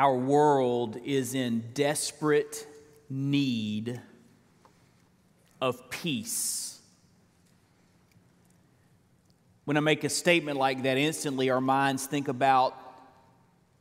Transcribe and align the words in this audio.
Our 0.00 0.16
world 0.16 0.96
is 1.04 1.34
in 1.34 1.62
desperate 1.74 2.66
need 3.10 4.00
of 5.60 5.90
peace. 5.90 6.80
When 9.66 9.76
I 9.76 9.80
make 9.80 10.02
a 10.04 10.08
statement 10.08 10.56
like 10.56 10.84
that, 10.84 10.96
instantly 10.96 11.50
our 11.50 11.60
minds 11.60 12.06
think 12.06 12.28
about 12.28 12.74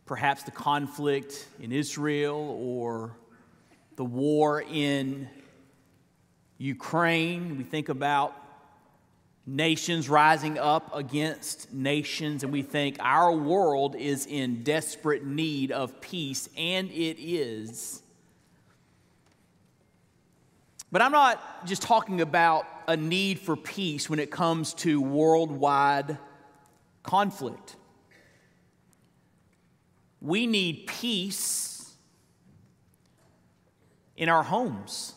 perhaps 0.05 0.43
the 0.43 0.51
conflict 0.51 1.47
in 1.61 1.71
Israel 1.71 2.57
or 2.59 3.15
the 3.95 4.03
war 4.03 4.61
in 4.61 5.29
Ukraine. 6.57 7.57
We 7.57 7.63
think 7.63 7.87
about 7.87 8.35
nations 9.49 10.07
rising 10.09 10.59
up 10.59 10.95
against 10.95 11.73
nations, 11.73 12.43
and 12.43 12.53
we 12.53 12.61
think 12.61 12.97
our 12.99 13.31
world 13.31 13.95
is 13.95 14.25
in 14.27 14.63
desperate 14.63 15.25
need 15.25 15.71
of 15.71 15.99
peace, 16.01 16.47
and 16.55 16.91
it 16.91 17.17
is. 17.19 18.03
But 20.91 21.01
I'm 21.01 21.11
not 21.11 21.65
just 21.65 21.81
talking 21.81 22.21
about 22.21 22.65
a 22.87 22.95
need 22.95 23.39
for 23.39 23.55
peace 23.55 24.09
when 24.09 24.19
it 24.19 24.29
comes 24.29 24.73
to 24.75 25.01
worldwide 25.01 26.17
conflict. 27.01 27.75
We 30.21 30.45
need 30.47 30.85
peace 30.87 31.91
in 34.15 34.29
our 34.29 34.43
homes, 34.43 35.13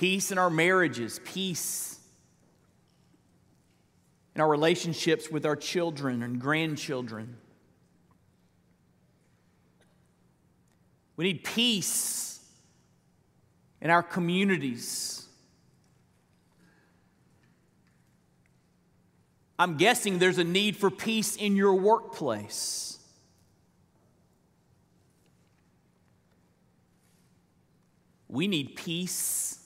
peace 0.00 0.32
in 0.32 0.38
our 0.38 0.48
marriages, 0.48 1.20
peace 1.24 1.98
in 4.34 4.40
our 4.40 4.48
relationships 4.48 5.30
with 5.30 5.44
our 5.44 5.54
children 5.54 6.22
and 6.22 6.40
grandchildren. 6.40 7.36
We 11.16 11.26
need 11.26 11.44
peace 11.44 12.42
in 13.82 13.90
our 13.90 14.02
communities. 14.02 15.26
I'm 19.58 19.76
guessing 19.76 20.18
there's 20.18 20.38
a 20.38 20.44
need 20.44 20.78
for 20.78 20.90
peace 20.90 21.36
in 21.36 21.56
your 21.56 21.74
workplace. 21.74 22.98
We 28.28 28.48
need 28.48 28.76
peace 28.76 29.59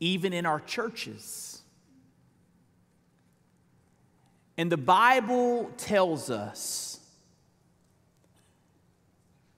even 0.00 0.32
in 0.32 0.46
our 0.46 0.60
churches. 0.60 1.62
And 4.56 4.70
the 4.70 4.76
Bible 4.76 5.70
tells 5.76 6.30
us 6.30 7.00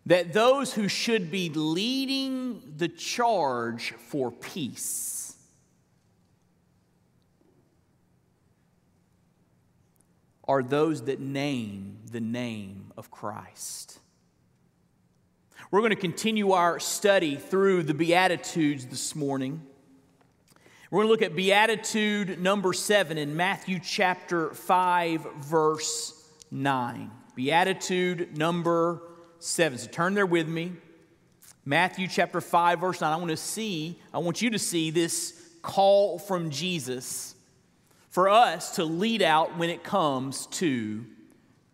that 0.07 0.33
those 0.33 0.73
who 0.73 0.89
should 0.89 1.31
be 1.31 1.51
leading 1.51 2.63
the 2.77 2.89
charge 2.89 3.93
for 3.93 4.31
peace 4.31 5.35
are 10.49 10.63
those 10.63 11.03
that 11.03 11.21
name 11.21 11.99
the 12.13 12.21
name 12.21 12.93
of 12.97 13.11
Christ. 13.11 13.99
We're 15.71 15.81
going 15.81 15.91
to 15.91 15.97
continue 15.97 16.53
our 16.53 16.79
study 16.79 17.35
through 17.35 17.83
the 17.83 17.95
Beatitudes 17.95 18.87
this 18.87 19.17
morning. 19.17 19.61
We're 20.89 20.99
going 20.99 21.09
to 21.09 21.11
look 21.11 21.23
at 21.23 21.35
Beatitude 21.35 22.41
number 22.41 22.73
seven 22.73 23.19
in 23.19 23.35
Matthew 23.35 23.81
chapter 23.83 24.51
5, 24.55 25.27
verse 25.41 26.31
9. 26.53 27.11
Beatitude 27.35 28.39
number 28.39 29.03
7. 29.41 29.79
So 29.79 29.89
turn 29.89 30.15
there 30.15 30.27
with 30.27 30.47
me. 30.47 30.75
Matthew 31.65 32.07
chapter 32.07 32.41
5, 32.41 32.79
verse 32.79 33.01
9. 33.01 33.13
I 33.13 33.17
want 33.17 33.31
to 33.31 33.37
see, 33.37 34.01
I 34.15 34.19
want 34.19 34.41
you 34.41 34.51
to 34.51 34.61
see 34.61 34.93
this 34.93 35.43
call 35.61 36.21
from 36.21 36.51
Jesus 36.51 37.35
for 38.11 38.29
us 38.29 38.77
to 38.77 38.85
lead 38.85 39.23
out 39.23 39.59
when 39.59 39.71
it 39.71 39.83
comes 39.83 40.47
to 40.47 41.05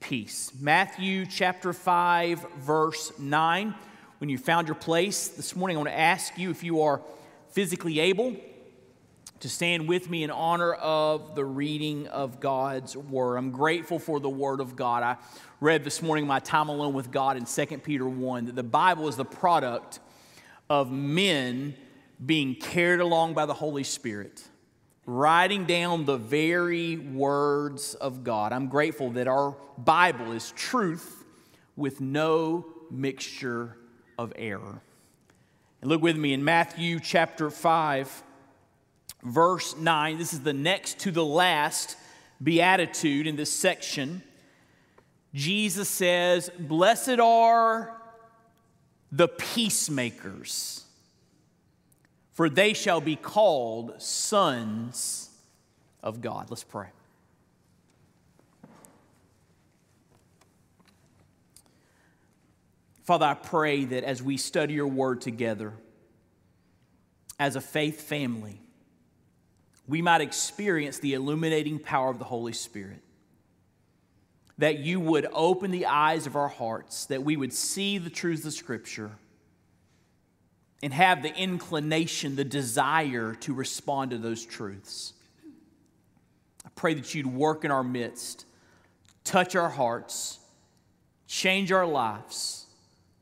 peace. 0.01 0.53
Matthew 0.59 1.27
chapter 1.27 1.75
5, 1.75 2.47
verse 2.61 3.13
9. 3.19 3.75
When 4.21 4.31
you 4.31 4.39
found 4.39 4.69
your 4.69 4.75
place 4.75 5.29
this 5.29 5.55
morning, 5.55 5.77
I 5.77 5.81
want 5.81 5.91
to 5.91 5.99
ask 5.99 6.39
you 6.39 6.51
if 6.51 6.65
you 6.65 6.81
are 6.81 7.03
physically 7.51 8.01
able 8.01 8.35
to 9.43 9.49
stand 9.49 9.89
with 9.89 10.09
me 10.09 10.23
in 10.23 10.31
honor 10.31 10.73
of 10.75 11.35
the 11.35 11.45
reading 11.45 12.07
of 12.07 12.39
God's 12.39 12.97
word. 12.97 13.39
I'm 13.39 13.51
grateful 13.51 13.99
for 13.99 14.21
the 14.21 14.31
word 14.31 14.61
of 14.61 14.77
God. 14.77 15.03
I 15.03 15.17
read 15.59 15.83
this 15.83 16.01
morning 16.01 16.29
my 16.29 16.39
time 16.39 16.69
alone 16.69 16.95
with 16.95 17.11
God 17.11 17.37
in 17.37 17.45
2 17.45 17.79
Peter 17.79 18.09
1 18.09 18.47
that 18.47 18.55
the 18.55 18.63
Bible 18.63 19.09
is 19.09 19.17
the 19.17 19.25
product 19.25 19.99
of 20.71 20.93
men 20.93 21.75
being 22.25 22.55
carried 22.55 23.01
along 23.01 23.35
by 23.35 23.45
the 23.45 23.55
Holy 23.55 23.83
Spirit, 23.83 24.45
writing 25.07 25.65
down 25.65 26.05
the 26.05 26.19
very 26.19 26.97
words 26.97 27.95
of 27.95 28.23
God. 28.23 28.53
I'm 28.53 28.69
grateful 28.69 29.11
that 29.11 29.27
our 29.27 29.57
Bible 29.77 30.31
is 30.31 30.53
truth 30.53 31.25
with 31.75 32.01
no 32.01 32.65
mixture 32.93 33.77
of 34.17 34.33
error. 34.37 34.81
And 35.81 35.91
look 35.91 36.01
with 36.01 36.17
me 36.17 36.33
in 36.33 36.45
Matthew 36.45 37.01
chapter 37.01 37.51
5 37.51 38.23
verse 39.23 39.77
9. 39.77 40.19
This 40.19 40.33
is 40.33 40.41
the 40.41 40.53
next 40.53 41.01
to 41.01 41.11
the 41.11 41.25
last 41.25 41.97
beatitude 42.43 43.27
in 43.27 43.37
this 43.37 43.53
section. 43.53 44.23
Jesus 45.35 45.89
says, 45.89 46.51
Blessed 46.59 47.21
are 47.21 47.97
the 49.11 49.29
peacemakers, 49.29 50.85
for 52.33 52.49
they 52.49 52.73
shall 52.73 53.01
be 53.01 53.17
called 53.17 54.01
sons 54.01 55.31
of 56.03 56.21
God. 56.21 56.51
Let's 56.51 56.65
pray. 56.65 56.89
Father, 63.05 63.27
I 63.27 63.35
pray 63.35 63.85
that 63.85 64.05
as 64.05 64.23
we 64.23 64.37
study 64.37 64.75
your 64.75 64.87
word 64.87 65.21
together, 65.21 65.75
as 67.39 67.57
a 67.57 67.61
faith 67.61 68.03
family, 68.03 68.62
we 69.93 70.01
might 70.01 70.23
experience 70.23 71.01
the 71.01 71.13
illuminating 71.13 71.79
power 71.79 72.09
of 72.09 72.19
the 72.19 72.25
Holy 72.25 72.55
Spirit. 72.55 73.03
That 74.57 74.79
you 74.79 74.99
would 74.99 75.27
open 75.35 75.71
the 75.71 75.85
eyes 75.85 76.27
of 76.27 76.35
our 76.35 76.49
hearts, 76.49 77.05
that 77.07 77.23
we 77.23 77.37
would 77.37 77.53
see 77.53 77.99
the 77.99 78.09
truths 78.09 78.47
of 78.47 78.55
Scripture 78.55 79.11
and 80.83 80.95
have 80.95 81.23
the 81.23 81.37
inclination, 81.37 82.37
the 82.37 82.45
desire 82.45 83.35
to 83.41 83.53
respond 83.53 84.13
to 84.13 84.17
those 84.17 84.47
truths. 84.47 85.13
I 86.65 86.71
pray 86.75 86.95
that 86.95 87.15
you'd 87.15 87.27
work 87.27 87.67
in 87.67 87.71
our 87.71 87.85
midst, 87.85 88.47
touch 89.25 89.55
our 89.55 89.69
hearts, 89.69 90.39
change 91.27 91.71
our 91.71 91.87
lives 91.87 92.65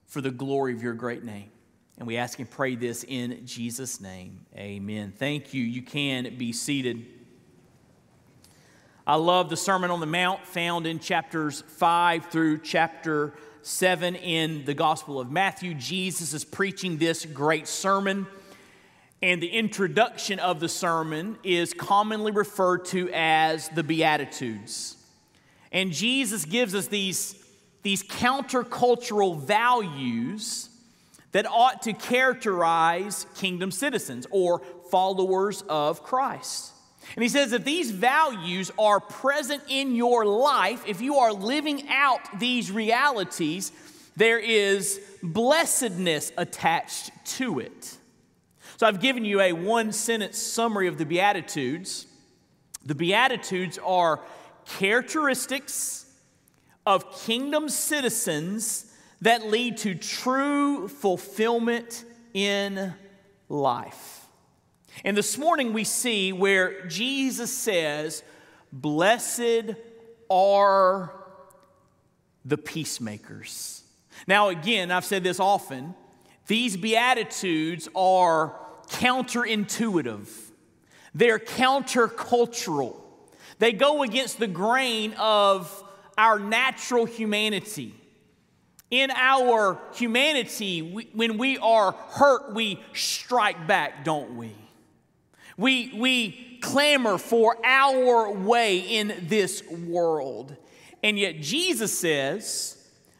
for 0.06 0.20
the 0.20 0.30
glory 0.30 0.72
of 0.72 0.84
your 0.84 0.94
great 0.94 1.24
name. 1.24 1.50
And 2.00 2.06
we 2.06 2.16
ask 2.16 2.38
and 2.38 2.48
pray 2.50 2.76
this 2.76 3.04
in 3.04 3.44
Jesus' 3.44 4.00
name. 4.00 4.46
Amen. 4.56 5.12
Thank 5.14 5.52
you. 5.52 5.62
You 5.62 5.82
can 5.82 6.34
be 6.38 6.50
seated. 6.50 7.04
I 9.06 9.16
love 9.16 9.50
the 9.50 9.56
Sermon 9.58 9.90
on 9.90 10.00
the 10.00 10.06
Mount 10.06 10.46
found 10.46 10.86
in 10.86 10.98
chapters 10.98 11.60
5 11.60 12.24
through 12.30 12.60
chapter 12.60 13.34
7 13.60 14.16
in 14.16 14.64
the 14.64 14.72
Gospel 14.72 15.20
of 15.20 15.30
Matthew. 15.30 15.74
Jesus 15.74 16.32
is 16.32 16.42
preaching 16.42 16.96
this 16.96 17.26
great 17.26 17.68
sermon, 17.68 18.26
and 19.20 19.42
the 19.42 19.50
introduction 19.50 20.38
of 20.38 20.58
the 20.58 20.70
sermon 20.70 21.36
is 21.44 21.74
commonly 21.74 22.32
referred 22.32 22.86
to 22.86 23.10
as 23.12 23.68
the 23.68 23.82
Beatitudes. 23.82 24.96
And 25.70 25.92
Jesus 25.92 26.46
gives 26.46 26.74
us 26.74 26.86
these, 26.86 27.34
these 27.82 28.02
countercultural 28.02 29.38
values 29.38 30.69
that 31.32 31.46
ought 31.46 31.82
to 31.82 31.92
characterize 31.92 33.26
kingdom 33.36 33.70
citizens 33.70 34.26
or 34.30 34.60
followers 34.90 35.62
of 35.68 36.02
Christ. 36.02 36.72
And 37.14 37.22
he 37.22 37.28
says 37.28 37.52
if 37.52 37.64
these 37.64 37.90
values 37.90 38.70
are 38.78 39.00
present 39.00 39.62
in 39.68 39.94
your 39.94 40.24
life, 40.24 40.82
if 40.86 41.00
you 41.00 41.16
are 41.16 41.32
living 41.32 41.88
out 41.88 42.20
these 42.38 42.70
realities, 42.70 43.72
there 44.16 44.38
is 44.38 45.00
blessedness 45.22 46.32
attached 46.36 47.10
to 47.24 47.60
it. 47.60 47.96
So 48.76 48.86
I've 48.86 49.00
given 49.00 49.24
you 49.24 49.40
a 49.40 49.52
one 49.52 49.92
sentence 49.92 50.38
summary 50.38 50.88
of 50.88 50.98
the 50.98 51.04
Beatitudes. 51.04 52.06
The 52.84 52.94
Beatitudes 52.94 53.78
are 53.84 54.20
characteristics 54.64 56.06
of 56.86 57.12
kingdom 57.24 57.68
citizens 57.68 58.89
that 59.22 59.46
lead 59.46 59.76
to 59.78 59.94
true 59.94 60.88
fulfillment 60.88 62.04
in 62.32 62.94
life. 63.48 64.26
And 65.04 65.16
this 65.16 65.38
morning 65.38 65.72
we 65.72 65.84
see 65.84 66.32
where 66.32 66.86
Jesus 66.86 67.52
says, 67.52 68.22
Blessed 68.72 69.74
are 70.30 71.12
the 72.44 72.58
peacemakers. 72.58 73.82
Now, 74.26 74.48
again, 74.48 74.90
I've 74.90 75.04
said 75.04 75.24
this 75.24 75.40
often, 75.40 75.94
these 76.46 76.76
Beatitudes 76.76 77.88
are 77.94 78.54
counterintuitive, 78.88 80.28
they're 81.14 81.38
countercultural. 81.38 82.96
They 83.58 83.72
go 83.72 84.02
against 84.02 84.38
the 84.38 84.46
grain 84.46 85.12
of 85.18 85.84
our 86.16 86.38
natural 86.38 87.04
humanity. 87.04 87.94
In 88.90 89.10
our 89.12 89.78
humanity, 89.94 90.82
we, 90.82 91.08
when 91.12 91.38
we 91.38 91.58
are 91.58 91.92
hurt, 91.92 92.54
we 92.54 92.80
strike 92.92 93.66
back, 93.66 94.04
don't 94.04 94.36
we? 94.36 94.52
We, 95.56 95.92
we 95.94 96.58
clamor 96.60 97.18
for 97.18 97.56
our 97.64 98.32
way 98.32 98.78
in 98.78 99.14
this 99.28 99.62
world. 99.70 100.56
And 101.02 101.18
yet, 101.18 101.40
Jesus 101.40 101.96
says, 101.96 102.76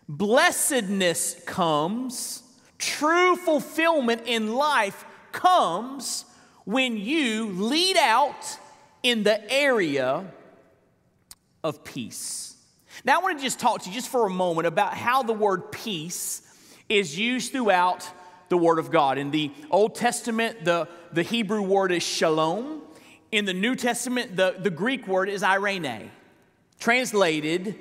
blessedness 0.09 1.41
comes, 1.47 2.43
true 2.79 3.37
fulfillment 3.37 4.23
in 4.27 4.55
life 4.55 5.05
comes 5.33 6.25
when 6.65 6.97
you 6.97 7.47
lead 7.47 7.97
out 7.97 8.59
in 9.03 9.23
the 9.23 9.51
area 9.53 10.27
of 11.63 11.85
peace. 11.85 12.50
Now, 13.05 13.19
I 13.19 13.23
want 13.23 13.39
to 13.39 13.45
just 13.45 13.61
talk 13.61 13.83
to 13.83 13.89
you 13.89 13.95
just 13.95 14.09
for 14.09 14.27
a 14.27 14.31
moment 14.31 14.67
about 14.67 14.95
how 14.95 15.23
the 15.23 15.33
word 15.33 15.73
peace 15.73 16.43
is 16.89 17.19
used 17.19 17.53
throughout 17.53 18.09
the 18.51 18.57
Word 18.57 18.79
of 18.79 18.91
God. 18.91 19.17
In 19.17 19.31
the 19.31 19.51
Old 19.71 19.95
Testament, 19.95 20.65
the, 20.65 20.89
the 21.13 21.23
Hebrew 21.23 21.63
word 21.63 21.93
is 21.93 22.03
shalom. 22.03 22.83
In 23.33 23.45
the 23.45 23.55
New 23.55 23.77
Testament, 23.77 24.37
the, 24.37 24.57
the 24.59 24.71
Greek 24.71 25.07
word 25.07 25.29
is 25.29 25.43
eirene, 25.43 26.11
translated 26.81 27.77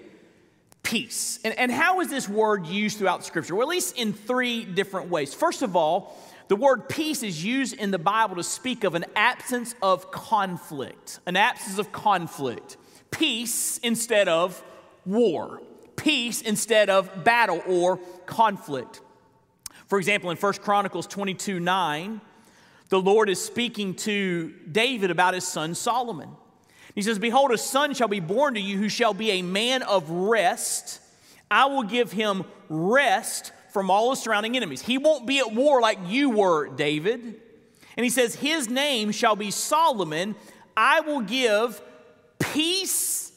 peace. 0.83 1.39
And, 1.43 1.57
and 1.57 1.71
how 1.71 2.01
is 2.01 2.09
this 2.09 2.29
word 2.29 2.67
used 2.67 2.99
throughout 2.99 3.25
Scripture? 3.25 3.55
Well, 3.55 3.67
at 3.67 3.69
least 3.69 3.97
in 3.97 4.13
three 4.13 4.63
different 4.63 5.09
ways. 5.09 5.33
First 5.33 5.63
of 5.63 5.75
all, 5.75 6.15
the 6.49 6.55
word 6.55 6.87
peace 6.87 7.23
is 7.23 7.43
used 7.43 7.73
in 7.73 7.89
the 7.91 7.99
Bible 7.99 8.35
to 8.35 8.43
speak 8.43 8.83
of 8.83 8.93
an 8.95 9.05
absence 9.15 9.73
of 9.81 10.11
conflict, 10.11 11.19
an 11.25 11.35
absence 11.35 11.79
of 11.79 11.91
conflict. 11.91 12.77
Peace 13.11 13.79
instead 13.79 14.27
of 14.27 14.63
war, 15.09 15.61
peace 15.95 16.41
instead 16.41 16.89
of 16.89 17.23
battle 17.23 17.61
or 17.67 17.97
conflict. 18.25 19.01
For 19.87 19.97
example, 19.97 20.29
in 20.29 20.37
1 20.37 20.53
Chronicles 20.53 21.07
22 21.07 21.59
9, 21.59 22.21
the 22.89 23.01
Lord 23.01 23.29
is 23.29 23.43
speaking 23.43 23.95
to 23.95 24.53
David 24.71 25.11
about 25.11 25.33
his 25.33 25.47
son 25.47 25.75
Solomon. 25.75 26.29
He 26.95 27.01
says, 27.01 27.19
Behold, 27.19 27.51
a 27.51 27.57
son 27.57 27.93
shall 27.93 28.07
be 28.07 28.19
born 28.19 28.55
to 28.55 28.59
you 28.59 28.77
who 28.77 28.89
shall 28.89 29.13
be 29.13 29.31
a 29.31 29.41
man 29.41 29.83
of 29.83 30.09
rest. 30.09 31.01
I 31.49 31.65
will 31.65 31.83
give 31.83 32.11
him 32.11 32.43
rest 32.67 33.51
from 33.71 33.89
all 33.89 34.11
his 34.11 34.19
surrounding 34.19 34.55
enemies. 34.55 34.81
He 34.81 34.97
won't 34.97 35.25
be 35.25 35.39
at 35.39 35.53
war 35.53 35.81
like 35.81 35.99
you 36.07 36.31
were, 36.31 36.67
David. 36.67 37.21
And 37.97 38.03
he 38.03 38.09
says, 38.09 38.35
His 38.35 38.69
name 38.69 39.11
shall 39.11 39.35
be 39.35 39.51
Solomon. 39.51 40.35
I 40.75 41.01
will 41.01 41.21
give 41.21 41.81
peace 42.39 43.28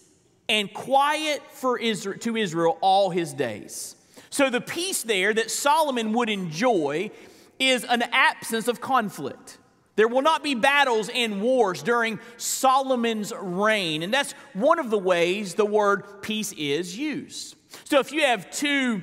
and 0.53 0.71
quiet 0.75 1.43
for 1.51 1.79
Israel, 1.79 2.19
to 2.19 2.37
Israel 2.37 2.77
all 2.83 3.09
his 3.09 3.33
days. 3.33 3.97
So 4.29 4.51
the 4.51 4.61
peace 4.61 5.03
there 5.03 5.33
that 5.33 5.51
Solomon 5.51 6.13
would 6.13 6.29
enjoy 6.29 7.11
is 7.59 7.85
an 7.85 8.03
absence 8.13 8.69
of 8.69 8.79
conflict. 8.79 9.57
There 9.97 10.09
will 10.09 10.21
not 10.21 10.43
be 10.43 10.55
battles 10.55 11.09
and 11.09 11.41
wars 11.41 11.83
during 11.83 12.21
Solomon's 12.37 13.33
reign. 13.35 14.03
And 14.03 14.13
that's 14.13 14.33
one 14.53 14.79
of 14.79 14.91
the 14.91 14.99
ways 14.99 15.55
the 15.55 15.65
word 15.65 16.21
peace 16.21 16.53
is 16.53 16.99
used. 16.99 17.57
So 17.85 17.99
if 17.99 18.13
you 18.13 18.21
have 18.21 18.51
two, 18.51 19.03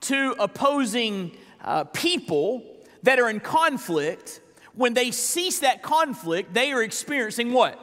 two 0.00 0.34
opposing 0.40 1.36
uh, 1.62 1.84
people 1.84 2.64
that 3.04 3.20
are 3.20 3.30
in 3.30 3.38
conflict, 3.38 4.40
when 4.74 4.94
they 4.94 5.12
cease 5.12 5.60
that 5.60 5.82
conflict, 5.82 6.52
they 6.52 6.72
are 6.72 6.82
experiencing 6.82 7.52
what? 7.52 7.78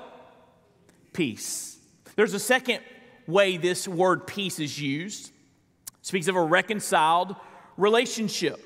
Peace. 1.13 1.70
There's 2.15 2.33
a 2.33 2.39
second 2.39 2.81
way 3.27 3.57
this 3.57 3.87
word 3.87 4.27
peace 4.27 4.59
is 4.59 4.79
used. 4.79 5.27
It 5.27 6.05
speaks 6.05 6.27
of 6.27 6.35
a 6.35 6.41
reconciled 6.41 7.35
relationship. 7.77 8.59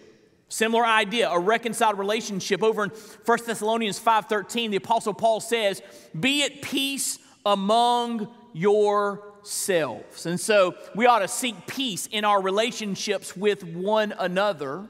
Similar 0.47 0.85
idea, 0.85 1.29
a 1.29 1.39
reconciled 1.39 1.97
relationship. 1.97 2.63
Over 2.63 2.85
in 2.85 2.89
1 2.89 3.47
Thessalonians 3.47 3.99
5:13, 3.99 4.71
the 4.71 4.77
apostle 4.77 5.13
Paul 5.13 5.39
says, 5.39 5.81
"Be 6.17 6.43
at 6.43 6.61
peace 6.61 7.17
among 7.45 8.33
yourselves." 8.53 10.25
And 10.25 10.39
so, 10.39 10.75
we 10.93 11.07
ought 11.07 11.19
to 11.19 11.27
seek 11.27 11.67
peace 11.67 12.07
in 12.07 12.23
our 12.23 12.41
relationships 12.41 13.35
with 13.35 13.63
one 13.63 14.13
another. 14.17 14.87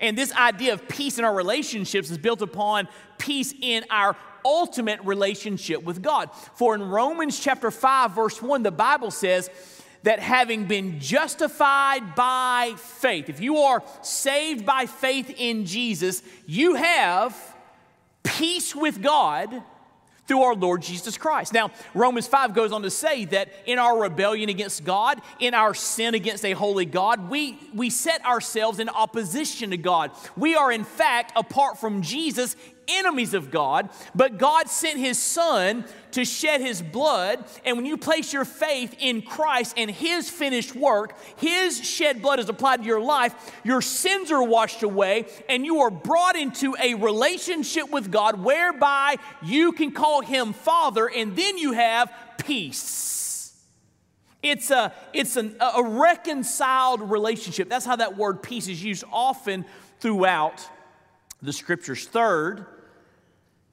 And 0.00 0.16
this 0.16 0.32
idea 0.32 0.72
of 0.72 0.88
peace 0.88 1.18
in 1.18 1.24
our 1.24 1.34
relationships 1.34 2.10
is 2.10 2.18
built 2.18 2.42
upon 2.42 2.88
peace 3.18 3.54
in 3.60 3.84
our 3.90 4.16
ultimate 4.46 5.00
relationship 5.04 5.82
with 5.82 6.00
God. 6.00 6.30
For 6.54 6.74
in 6.74 6.82
Romans 6.82 7.38
chapter 7.38 7.70
5, 7.70 8.12
verse 8.12 8.40
1, 8.40 8.62
the 8.62 8.70
Bible 8.70 9.10
says, 9.10 9.50
that 10.02 10.20
having 10.20 10.66
been 10.66 11.00
justified 11.00 12.14
by 12.14 12.74
faith, 12.76 13.28
if 13.28 13.40
you 13.40 13.56
are 13.58 13.82
saved 14.02 14.64
by 14.64 14.86
faith 14.86 15.34
in 15.36 15.66
Jesus, 15.66 16.22
you 16.46 16.74
have 16.76 17.36
peace 18.22 18.72
with 18.72 19.02
God 19.02 19.64
through 20.26 20.42
our 20.42 20.54
Lord 20.54 20.82
Jesus 20.82 21.16
Christ. 21.16 21.52
Now, 21.52 21.70
Romans 21.94 22.26
5 22.26 22.54
goes 22.54 22.72
on 22.72 22.82
to 22.82 22.90
say 22.90 23.24
that 23.26 23.48
in 23.64 23.78
our 23.78 24.00
rebellion 24.00 24.48
against 24.48 24.84
God, 24.84 25.20
in 25.38 25.54
our 25.54 25.74
sin 25.74 26.14
against 26.14 26.44
a 26.44 26.52
holy 26.52 26.84
God, 26.84 27.30
we, 27.30 27.58
we 27.74 27.90
set 27.90 28.24
ourselves 28.24 28.78
in 28.78 28.88
opposition 28.88 29.70
to 29.70 29.76
God. 29.76 30.10
We 30.36 30.54
are, 30.54 30.72
in 30.72 30.84
fact, 30.84 31.32
apart 31.36 31.78
from 31.78 32.02
Jesus, 32.02 32.56
enemies 32.88 33.34
of 33.34 33.50
God, 33.50 33.90
but 34.14 34.38
God 34.38 34.68
sent 34.68 34.98
his 34.98 35.18
son 35.18 35.84
to 36.12 36.24
shed 36.24 36.60
his 36.60 36.80
blood. 36.80 37.44
And 37.64 37.76
when 37.76 37.86
you 37.86 37.96
place 37.96 38.32
your 38.32 38.44
faith 38.44 38.94
in 38.98 39.22
Christ 39.22 39.74
and 39.76 39.90
his 39.90 40.30
finished 40.30 40.74
work, 40.74 41.18
his 41.36 41.84
shed 41.84 42.22
blood 42.22 42.38
is 42.38 42.48
applied 42.48 42.80
to 42.80 42.86
your 42.86 43.00
life, 43.00 43.34
your 43.64 43.82
sins 43.82 44.30
are 44.30 44.42
washed 44.42 44.82
away, 44.82 45.26
and 45.48 45.64
you 45.64 45.80
are 45.80 45.90
brought 45.90 46.36
into 46.36 46.74
a 46.82 46.94
relationship 46.94 47.90
with 47.90 48.10
God 48.10 48.42
whereby 48.42 49.16
you 49.42 49.72
can 49.72 49.90
call 49.90 50.22
him 50.22 50.52
Father, 50.52 51.06
and 51.08 51.36
then 51.36 51.58
you 51.58 51.72
have 51.72 52.12
peace. 52.38 53.54
It's 54.42 54.70
a, 54.70 54.92
it's 55.12 55.36
an, 55.36 55.56
a 55.60 55.82
reconciled 55.82 57.10
relationship. 57.10 57.68
That's 57.68 57.84
how 57.84 57.96
that 57.96 58.16
word 58.16 58.42
peace 58.42 58.68
is 58.68 58.82
used 58.82 59.04
often 59.12 59.64
throughout 59.98 60.66
the 61.42 61.52
scriptures. 61.52 62.06
Third, 62.06 62.66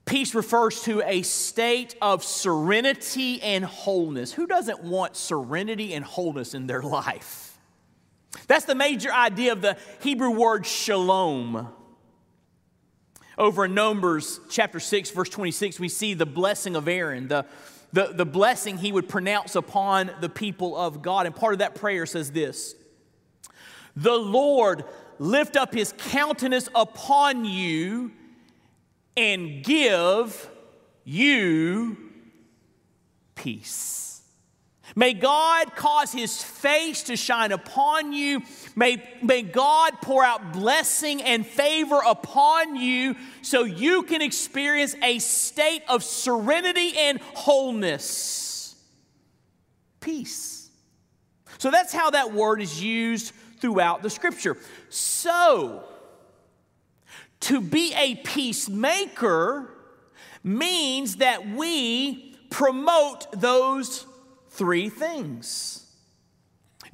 Peace 0.06 0.36
refers 0.36 0.82
to 0.84 1.02
a 1.04 1.22
state 1.22 1.96
of 2.02 2.24
serenity 2.24 3.42
and 3.42 3.64
wholeness. 3.64 4.34
Who 4.34 4.46
doesn't 4.46 4.84
want 4.84 5.16
serenity 5.16 5.94
and 5.94 6.04
wholeness 6.04 6.54
in 6.54 6.68
their 6.68 6.82
life? 6.82 7.58
That's 8.48 8.66
the 8.66 8.76
major 8.76 9.12
idea 9.12 9.54
of 9.54 9.62
the 9.62 9.78
Hebrew 10.02 10.32
word 10.32 10.66
shalom. 10.66 11.70
Over 13.38 13.66
in 13.66 13.74
Numbers 13.74 14.40
chapter 14.50 14.80
6, 14.80 15.12
verse 15.12 15.30
26, 15.30 15.80
we 15.80 15.90
see 15.90 16.14
the 16.14 16.26
blessing 16.26 16.76
of 16.76 16.88
Aaron, 16.88 17.30
the, 17.30 17.46
the, 17.94 18.08
the 18.14 18.26
blessing 18.26 18.78
he 18.78 18.92
would 18.92 19.08
pronounce 19.08 19.56
upon 19.56 20.12
the 20.20 20.30
people 20.30 20.76
of 20.76 21.02
God. 21.02 21.26
And 21.26 21.36
part 21.36 21.54
of 21.54 21.60
that 21.60 21.76
prayer 21.76 22.06
says 22.06 22.32
this 22.32 22.76
The 23.96 24.14
Lord 24.14 24.84
lift 25.18 25.56
up 25.56 25.74
his 25.74 25.94
countenance 25.98 26.70
upon 26.76 27.46
you 27.46 28.12
and 29.16 29.64
give 29.64 30.50
you 31.04 31.98
peace. 33.36 34.04
May 34.96 35.14
God 35.14 35.76
cause 35.76 36.12
his 36.12 36.44
face 36.44 37.04
to 37.04 37.16
shine 37.16 37.52
upon 37.52 38.14
you. 38.14 38.42
May, 38.76 39.04
may 39.24 39.42
God 39.42 39.94
pour 40.02 40.24
out 40.24 40.54
blessing 40.54 41.22
and 41.22 41.46
favor 41.46 42.00
upon 42.06 42.76
you 42.76 43.16
so 43.42 43.64
you 43.64 44.04
can 44.04 44.22
experience 44.22 44.96
a 45.02 45.20
state 45.20 45.82
of 45.90 46.04
serenity 46.04 46.94
and 46.98 47.20
wholeness. 47.34 48.76
Peace. 50.00 50.70
So 51.58 51.72
that's 51.72 51.94
how 51.94 52.12
that 52.12 52.34
word 52.34 52.62
is 52.62 52.82
used 52.82 53.34
throughout 53.60 54.04
the 54.04 54.10
scripture. 54.10 54.58
So, 54.90 55.86
to 57.44 57.62
be 57.62 57.94
a 57.96 58.16
peacemaker 58.16 59.70
means 60.44 61.18
that 61.18 61.50
we 61.50 62.36
promote 62.50 63.32
those 63.40 64.06
three 64.50 64.90
things. 64.90 65.86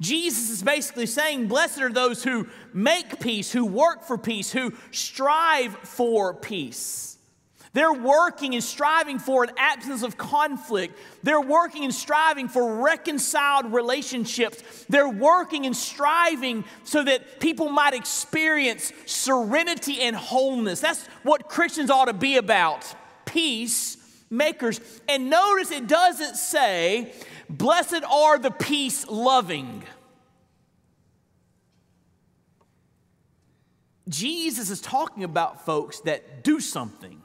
Jesus 0.00 0.50
is 0.50 0.62
basically 0.62 1.06
saying, 1.06 1.48
Blessed 1.48 1.80
are 1.82 1.92
those 1.92 2.24
who 2.24 2.48
make 2.72 3.20
peace, 3.20 3.52
who 3.52 3.66
work 3.66 4.02
for 4.04 4.16
peace, 4.16 4.50
who 4.50 4.72
strive 4.90 5.74
for 5.78 6.34
peace. 6.34 7.18
They're 7.72 7.92
working 7.92 8.54
and 8.54 8.64
striving 8.64 9.18
for 9.18 9.44
an 9.44 9.50
absence 9.56 10.02
of 10.02 10.16
conflict. 10.16 10.98
They're 11.22 11.40
working 11.40 11.84
and 11.84 11.94
striving 11.94 12.48
for 12.48 12.82
reconciled 12.82 13.72
relationships. 13.72 14.84
They're 14.88 15.08
working 15.08 15.66
and 15.66 15.76
striving 15.76 16.64
so 16.82 17.04
that 17.04 17.38
people 17.38 17.68
might 17.68 17.94
experience 17.94 18.92
serenity 19.06 20.00
and 20.00 20.16
wholeness. 20.16 20.80
That's 20.80 21.06
what 21.22 21.48
Christians 21.48 21.90
ought 21.90 22.06
to 22.06 22.12
be 22.12 22.36
about 22.36 22.92
peace 23.24 23.96
makers. 24.30 24.80
And 25.08 25.30
notice 25.30 25.70
it 25.70 25.86
doesn't 25.86 26.36
say 26.36 27.12
Blessed 27.50 28.04
are 28.04 28.38
the 28.38 28.52
peace 28.52 29.08
loving. 29.08 29.82
Jesus 34.08 34.70
is 34.70 34.80
talking 34.80 35.24
about 35.24 35.64
folks 35.66 36.00
that 36.00 36.44
do 36.44 36.60
something, 36.60 37.20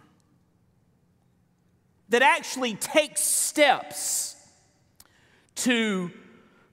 that 2.10 2.22
actually 2.22 2.76
takes 2.76 3.22
steps 3.22 4.36
to 5.56 6.12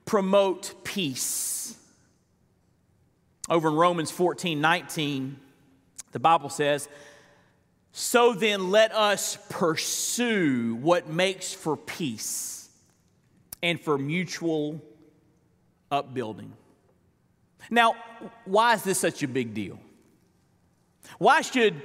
promote 0.05 0.73
peace. 0.83 1.77
Over 3.49 3.69
in 3.69 3.75
Romans 3.75 4.11
14 4.11 4.59
19, 4.61 5.37
the 6.11 6.19
Bible 6.19 6.49
says, 6.49 6.87
So 7.91 8.33
then 8.33 8.71
let 8.71 8.93
us 8.93 9.37
pursue 9.49 10.75
what 10.75 11.09
makes 11.09 11.53
for 11.53 11.75
peace 11.75 12.69
and 13.61 13.79
for 13.79 13.97
mutual 13.97 14.81
upbuilding. 15.91 16.53
Now, 17.69 17.95
why 18.45 18.73
is 18.73 18.83
this 18.83 18.99
such 18.99 19.23
a 19.23 19.27
big 19.27 19.53
deal? 19.53 19.79
Why 21.17 21.41
should, 21.41 21.81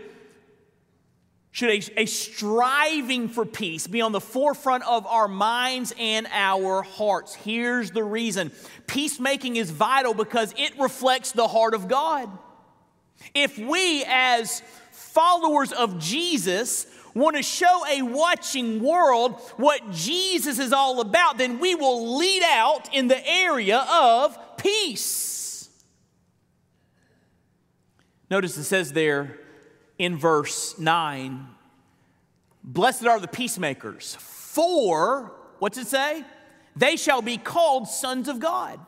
should 1.50 1.70
a, 1.70 2.02
a, 2.02 2.06
striving 2.06 3.28
for 3.28 3.44
peace 3.44 3.86
be 3.86 4.00
on 4.00 4.12
the 4.12 4.20
forefront 4.20 4.84
of 4.86 5.06
our 5.06 5.28
minds 5.28 5.94
and 5.98 6.26
our 6.30 6.82
hearts? 6.82 7.34
Here's 7.34 7.90
the 7.90 8.04
reason 8.04 8.52
peacemaking 8.86 9.56
is 9.56 9.70
vital 9.70 10.14
because 10.14 10.54
it 10.56 10.78
reflects 10.78 11.32
the 11.32 11.48
heart 11.48 11.74
of 11.74 11.88
God. 11.88 12.30
If 13.34 13.58
we, 13.58 14.04
as 14.06 14.62
followers 14.92 15.72
of 15.72 15.98
Jesus, 15.98 16.86
want 17.14 17.36
to 17.36 17.42
show 17.42 17.84
a 17.90 18.02
watching 18.02 18.82
world 18.82 19.40
what 19.56 19.90
Jesus 19.90 20.58
is 20.58 20.72
all 20.72 21.00
about, 21.00 21.38
then 21.38 21.58
we 21.58 21.74
will 21.74 22.18
lead 22.18 22.42
out 22.44 22.94
in 22.94 23.08
the 23.08 23.26
area 23.26 23.84
of 23.90 24.38
peace. 24.58 25.68
Notice 28.30 28.56
it 28.58 28.64
says 28.64 28.92
there 28.92 29.37
in 29.98 30.16
verse 30.16 30.78
9 30.78 31.48
Blessed 32.64 33.06
are 33.06 33.18
the 33.18 33.28
peacemakers, 33.28 34.16
for, 34.20 35.32
what's 35.58 35.78
it 35.78 35.86
say? 35.86 36.24
They 36.76 36.96
shall 36.96 37.22
be 37.22 37.38
called 37.38 37.88
sons 37.88 38.28
of 38.28 38.40
God. 38.40 38.78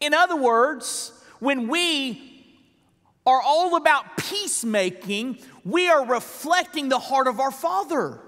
In 0.00 0.12
other 0.14 0.36
words, 0.36 1.12
when 1.38 1.68
we 1.68 2.34
are 3.26 3.40
all 3.40 3.76
about 3.76 4.16
peacemaking, 4.16 5.38
we 5.64 5.88
are 5.88 6.04
reflecting 6.04 6.88
the 6.88 6.98
heart 6.98 7.26
of 7.26 7.40
our 7.40 7.50
Father. 7.50 8.20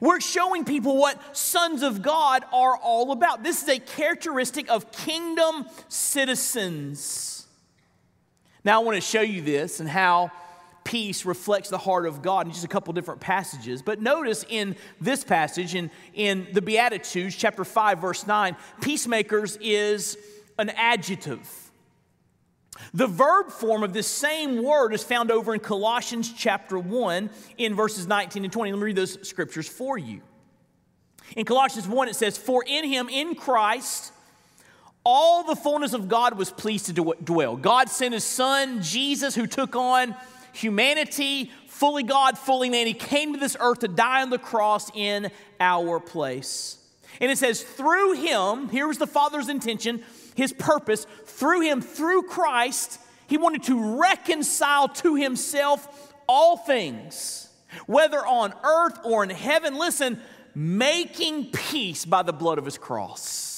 We're 0.00 0.20
showing 0.20 0.64
people 0.64 0.96
what 0.96 1.36
sons 1.36 1.82
of 1.82 2.02
God 2.02 2.44
are 2.52 2.76
all 2.76 3.12
about. 3.12 3.42
This 3.42 3.62
is 3.62 3.68
a 3.68 3.78
characteristic 3.78 4.70
of 4.70 4.90
kingdom 4.90 5.66
citizens. 5.88 7.41
Now, 8.64 8.80
I 8.80 8.84
want 8.84 8.96
to 8.96 9.00
show 9.00 9.20
you 9.20 9.42
this 9.42 9.80
and 9.80 9.88
how 9.88 10.30
peace 10.84 11.24
reflects 11.24 11.68
the 11.68 11.78
heart 11.78 12.06
of 12.06 12.22
God 12.22 12.46
in 12.46 12.52
just 12.52 12.64
a 12.64 12.68
couple 12.68 12.92
different 12.92 13.20
passages. 13.20 13.82
But 13.82 14.00
notice 14.00 14.44
in 14.48 14.76
this 15.00 15.24
passage, 15.24 15.74
in, 15.74 15.90
in 16.14 16.48
the 16.52 16.62
Beatitudes, 16.62 17.36
chapter 17.36 17.64
5, 17.64 17.98
verse 17.98 18.26
9, 18.26 18.56
peacemakers 18.80 19.58
is 19.60 20.16
an 20.58 20.70
adjective. 20.70 21.48
The 22.94 23.06
verb 23.06 23.50
form 23.50 23.82
of 23.82 23.92
this 23.92 24.06
same 24.06 24.62
word 24.62 24.92
is 24.92 25.02
found 25.02 25.30
over 25.30 25.54
in 25.54 25.60
Colossians 25.60 26.32
chapter 26.32 26.78
1 26.78 27.30
in 27.58 27.74
verses 27.74 28.06
19 28.06 28.44
and 28.44 28.52
20. 28.52 28.72
Let 28.72 28.78
me 28.78 28.84
read 28.84 28.96
those 28.96 29.26
scriptures 29.26 29.68
for 29.68 29.98
you. 29.98 30.20
In 31.36 31.44
Colossians 31.44 31.86
1, 31.86 32.08
it 32.08 32.16
says, 32.16 32.36
For 32.36 32.64
in 32.66 32.84
him, 32.84 33.08
in 33.08 33.34
Christ, 33.34 34.12
all 35.04 35.44
the 35.44 35.56
fullness 35.56 35.92
of 35.92 36.08
God 36.08 36.36
was 36.38 36.50
pleased 36.50 36.86
to 36.86 36.92
dwell. 36.92 37.56
God 37.56 37.88
sent 37.88 38.14
his 38.14 38.24
son, 38.24 38.82
Jesus, 38.82 39.34
who 39.34 39.46
took 39.46 39.74
on 39.74 40.14
humanity, 40.52 41.50
fully 41.66 42.02
God, 42.02 42.38
fully 42.38 42.70
man. 42.70 42.86
He 42.86 42.94
came 42.94 43.32
to 43.32 43.40
this 43.40 43.56
earth 43.58 43.80
to 43.80 43.88
die 43.88 44.22
on 44.22 44.30
the 44.30 44.38
cross 44.38 44.90
in 44.94 45.30
our 45.58 45.98
place. 45.98 46.78
And 47.20 47.30
it 47.30 47.38
says, 47.38 47.62
Through 47.62 48.14
him, 48.14 48.68
here 48.68 48.86
was 48.86 48.98
the 48.98 49.06
Father's 49.06 49.48
intention 49.48 50.02
his 50.34 50.52
purpose 50.52 51.06
through 51.24 51.62
him, 51.62 51.80
through 51.80 52.22
Christ, 52.22 52.98
he 53.26 53.38
wanted 53.38 53.64
to 53.64 54.00
reconcile 54.00 54.88
to 54.88 55.14
himself 55.14 56.14
all 56.28 56.56
things, 56.56 57.48
whether 57.86 58.24
on 58.24 58.54
earth 58.64 58.98
or 59.04 59.24
in 59.24 59.30
heaven. 59.30 59.76
Listen, 59.76 60.20
making 60.54 61.50
peace 61.52 62.04
by 62.04 62.22
the 62.22 62.32
blood 62.32 62.58
of 62.58 62.64
his 62.64 62.78
cross. 62.78 63.51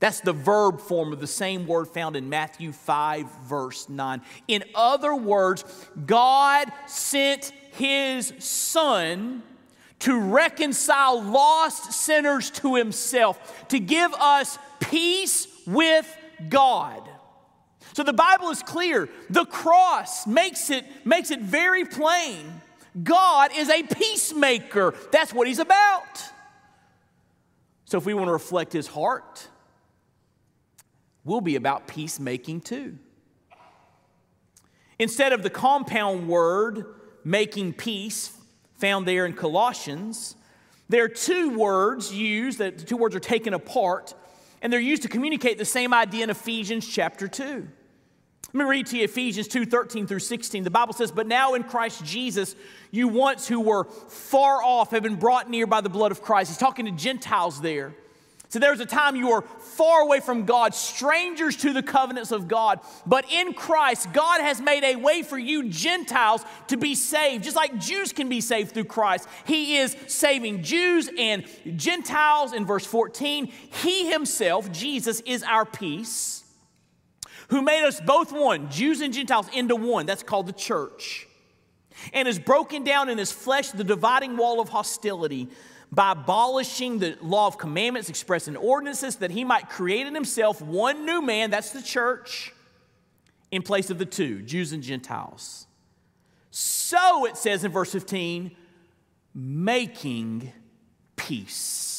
That's 0.00 0.20
the 0.20 0.32
verb 0.32 0.80
form 0.80 1.12
of 1.12 1.20
the 1.20 1.26
same 1.26 1.66
word 1.66 1.88
found 1.88 2.16
in 2.16 2.28
Matthew 2.28 2.72
5, 2.72 3.26
verse 3.44 3.88
9. 3.88 4.22
In 4.48 4.64
other 4.74 5.14
words, 5.14 5.64
God 6.06 6.72
sent 6.86 7.52
his 7.72 8.32
son 8.38 9.42
to 10.00 10.18
reconcile 10.18 11.22
lost 11.22 11.92
sinners 11.92 12.50
to 12.50 12.74
himself, 12.74 13.68
to 13.68 13.78
give 13.78 14.12
us 14.14 14.58
peace 14.80 15.46
with 15.66 16.16
God. 16.48 17.06
So 17.92 18.02
the 18.02 18.14
Bible 18.14 18.48
is 18.48 18.62
clear. 18.62 19.10
The 19.28 19.44
cross 19.44 20.26
makes 20.26 20.70
it, 20.70 20.86
makes 21.04 21.30
it 21.30 21.40
very 21.40 21.84
plain. 21.84 22.62
God 23.02 23.50
is 23.54 23.68
a 23.68 23.82
peacemaker. 23.82 24.94
That's 25.12 25.34
what 25.34 25.46
he's 25.46 25.58
about. 25.58 26.24
So 27.84 27.98
if 27.98 28.06
we 28.06 28.14
want 28.14 28.28
to 28.28 28.32
reflect 28.32 28.72
his 28.72 28.86
heart, 28.86 29.48
we'll 31.30 31.40
be 31.40 31.54
about 31.54 31.86
peacemaking 31.86 32.60
too. 32.60 32.98
Instead 34.98 35.32
of 35.32 35.44
the 35.44 35.48
compound 35.48 36.28
word 36.28 36.84
making 37.22 37.72
peace 37.72 38.36
found 38.78 39.06
there 39.06 39.24
in 39.24 39.32
Colossians, 39.32 40.34
there 40.88 41.04
are 41.04 41.08
two 41.08 41.56
words 41.56 42.12
used 42.12 42.58
that 42.58 42.78
the 42.78 42.84
two 42.84 42.96
words 42.96 43.14
are 43.14 43.20
taken 43.20 43.54
apart 43.54 44.12
and 44.60 44.72
they're 44.72 44.80
used 44.80 45.02
to 45.02 45.08
communicate 45.08 45.56
the 45.56 45.64
same 45.64 45.94
idea 45.94 46.24
in 46.24 46.30
Ephesians 46.30 46.84
chapter 46.84 47.28
2. 47.28 47.68
Let 48.52 48.54
me 48.54 48.64
read 48.64 48.86
to 48.86 48.96
you 48.96 49.04
Ephesians 49.04 49.46
2 49.46 49.66
13 49.66 50.08
through 50.08 50.18
16. 50.18 50.64
The 50.64 50.70
Bible 50.70 50.94
says, 50.94 51.12
But 51.12 51.28
now 51.28 51.54
in 51.54 51.62
Christ 51.62 52.04
Jesus, 52.04 52.56
you 52.90 53.06
once 53.06 53.46
who 53.46 53.60
were 53.60 53.84
far 53.84 54.64
off 54.64 54.90
have 54.90 55.04
been 55.04 55.14
brought 55.14 55.48
near 55.48 55.68
by 55.68 55.80
the 55.80 55.88
blood 55.88 56.10
of 56.10 56.22
Christ. 56.22 56.50
He's 56.50 56.58
talking 56.58 56.86
to 56.86 56.90
Gentiles 56.90 57.60
there. 57.60 57.94
So 58.50 58.58
there 58.58 58.72
was 58.72 58.80
a 58.80 58.86
time 58.86 59.14
you 59.14 59.28
were 59.28 59.42
far 59.42 60.00
away 60.00 60.18
from 60.18 60.44
God, 60.44 60.74
strangers 60.74 61.54
to 61.58 61.72
the 61.72 61.84
covenants 61.84 62.32
of 62.32 62.48
God. 62.48 62.80
But 63.06 63.30
in 63.30 63.52
Christ, 63.52 64.12
God 64.12 64.40
has 64.40 64.60
made 64.60 64.82
a 64.82 64.96
way 64.96 65.22
for 65.22 65.38
you, 65.38 65.68
Gentiles, 65.68 66.44
to 66.66 66.76
be 66.76 66.96
saved, 66.96 67.44
just 67.44 67.54
like 67.54 67.78
Jews 67.78 68.12
can 68.12 68.28
be 68.28 68.40
saved 68.40 68.72
through 68.72 68.86
Christ. 68.86 69.28
He 69.46 69.76
is 69.76 69.96
saving 70.08 70.64
Jews 70.64 71.08
and 71.16 71.44
Gentiles 71.76 72.52
in 72.52 72.66
verse 72.66 72.84
14. 72.84 73.46
He 73.46 74.10
himself, 74.10 74.72
Jesus, 74.72 75.20
is 75.20 75.44
our 75.44 75.64
peace, 75.64 76.42
who 77.50 77.62
made 77.62 77.84
us 77.86 78.00
both 78.00 78.32
one, 78.32 78.68
Jews 78.68 79.00
and 79.00 79.14
Gentiles, 79.14 79.46
into 79.54 79.76
one. 79.76 80.06
That's 80.06 80.24
called 80.24 80.48
the 80.48 80.52
church. 80.52 81.28
and 82.12 82.26
has 82.26 82.38
broken 82.38 82.84
down 82.84 83.08
in 83.08 83.18
his 83.18 83.32
flesh 83.32 83.70
the 83.70 83.84
dividing 83.84 84.36
wall 84.36 84.60
of 84.60 84.68
hostility 84.68 85.48
by 85.92 86.12
abolishing 86.12 86.98
the 86.98 87.16
law 87.20 87.46
of 87.46 87.58
commandments 87.58 88.08
expressed 88.08 88.48
in 88.48 88.56
ordinances 88.56 89.16
that 89.16 89.30
he 89.30 89.44
might 89.44 89.68
create 89.68 90.06
in 90.06 90.14
himself 90.14 90.62
one 90.62 91.04
new 91.04 91.20
man, 91.20 91.50
that's 91.50 91.70
the 91.70 91.82
church, 91.82 92.52
in 93.50 93.62
place 93.62 93.90
of 93.90 93.98
the 93.98 94.06
two, 94.06 94.42
Jews 94.42 94.72
and 94.72 94.82
Gentiles. 94.82 95.66
So 96.50 97.26
it 97.26 97.36
says 97.36 97.64
in 97.64 97.72
verse 97.72 97.90
15, 97.92 98.52
making 99.34 100.52
peace. 101.16 101.89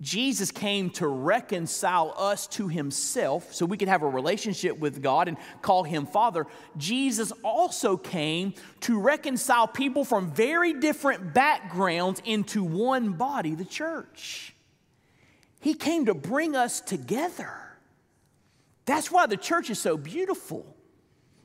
Jesus 0.00 0.52
came 0.52 0.90
to 0.90 1.08
reconcile 1.08 2.14
us 2.16 2.46
to 2.48 2.68
himself 2.68 3.52
so 3.52 3.66
we 3.66 3.76
could 3.76 3.88
have 3.88 4.02
a 4.02 4.08
relationship 4.08 4.78
with 4.78 5.02
God 5.02 5.26
and 5.26 5.36
call 5.60 5.82
him 5.82 6.06
Father. 6.06 6.46
Jesus 6.76 7.32
also 7.42 7.96
came 7.96 8.54
to 8.80 9.00
reconcile 9.00 9.66
people 9.66 10.04
from 10.04 10.30
very 10.30 10.72
different 10.72 11.34
backgrounds 11.34 12.22
into 12.24 12.62
one 12.62 13.14
body, 13.14 13.56
the 13.56 13.64
church. 13.64 14.54
He 15.60 15.74
came 15.74 16.06
to 16.06 16.14
bring 16.14 16.54
us 16.54 16.80
together. 16.80 17.52
That's 18.84 19.10
why 19.10 19.26
the 19.26 19.36
church 19.36 19.68
is 19.68 19.80
so 19.80 19.96
beautiful. 19.96 20.77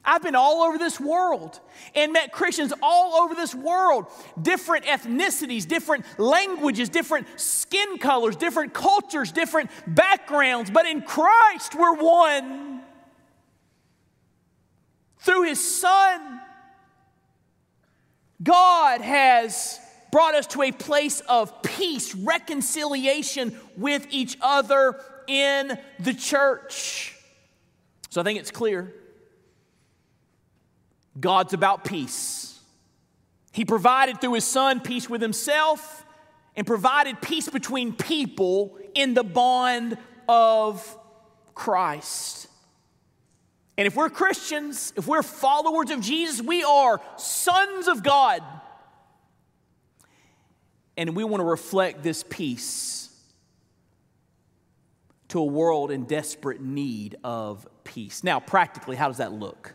I've 0.05 0.21
been 0.21 0.35
all 0.35 0.63
over 0.63 0.77
this 0.77 0.99
world 0.99 1.59
and 1.95 2.11
met 2.11 2.33
Christians 2.33 2.73
all 2.81 3.23
over 3.23 3.35
this 3.35 3.55
world, 3.55 4.07
different 4.41 4.85
ethnicities, 4.85 5.65
different 5.65 6.05
languages, 6.17 6.89
different 6.89 7.27
skin 7.37 7.97
colors, 7.99 8.35
different 8.35 8.73
cultures, 8.73 9.31
different 9.31 9.69
backgrounds, 9.87 10.69
but 10.69 10.85
in 10.85 11.01
Christ 11.01 11.73
we're 11.75 11.95
one. 11.95 12.81
Through 15.19 15.43
His 15.43 15.79
Son, 15.79 16.41
God 18.41 18.99
has 18.99 19.79
brought 20.11 20.35
us 20.35 20.47
to 20.47 20.63
a 20.63 20.71
place 20.73 21.21
of 21.21 21.61
peace, 21.63 22.13
reconciliation 22.13 23.57
with 23.77 24.05
each 24.09 24.37
other 24.41 24.99
in 25.27 25.79
the 25.99 26.13
church. 26.13 27.17
So 28.09 28.19
I 28.19 28.25
think 28.25 28.37
it's 28.37 28.51
clear 28.51 28.93
God's 31.19 31.53
about 31.53 31.83
peace. 31.83 32.59
He 33.51 33.65
provided 33.65 34.19
through 34.19 34.33
his 34.33 34.45
son 34.45 34.79
peace 34.79 35.09
with 35.09 35.21
himself 35.21 36.05
and 36.55 36.65
provided 36.65 37.21
peace 37.21 37.49
between 37.49 37.93
people 37.93 38.77
in 38.95 39.13
the 39.13 39.23
bond 39.23 39.97
of 40.27 40.97
Christ. 41.53 42.47
And 43.77 43.87
if 43.87 43.95
we're 43.95 44.09
Christians, 44.09 44.93
if 44.95 45.07
we're 45.07 45.23
followers 45.23 45.89
of 45.89 45.99
Jesus, 46.01 46.41
we 46.41 46.63
are 46.63 47.01
sons 47.17 47.87
of 47.87 48.03
God. 48.03 48.43
And 50.95 51.15
we 51.15 51.23
want 51.23 51.41
to 51.41 51.45
reflect 51.45 52.03
this 52.03 52.23
peace 52.27 53.09
to 55.29 55.39
a 55.39 55.45
world 55.45 55.89
in 55.89 56.05
desperate 56.05 56.61
need 56.61 57.15
of 57.23 57.67
peace. 57.83 58.23
Now, 58.23 58.39
practically, 58.39 58.95
how 58.95 59.07
does 59.07 59.17
that 59.17 59.31
look? 59.31 59.73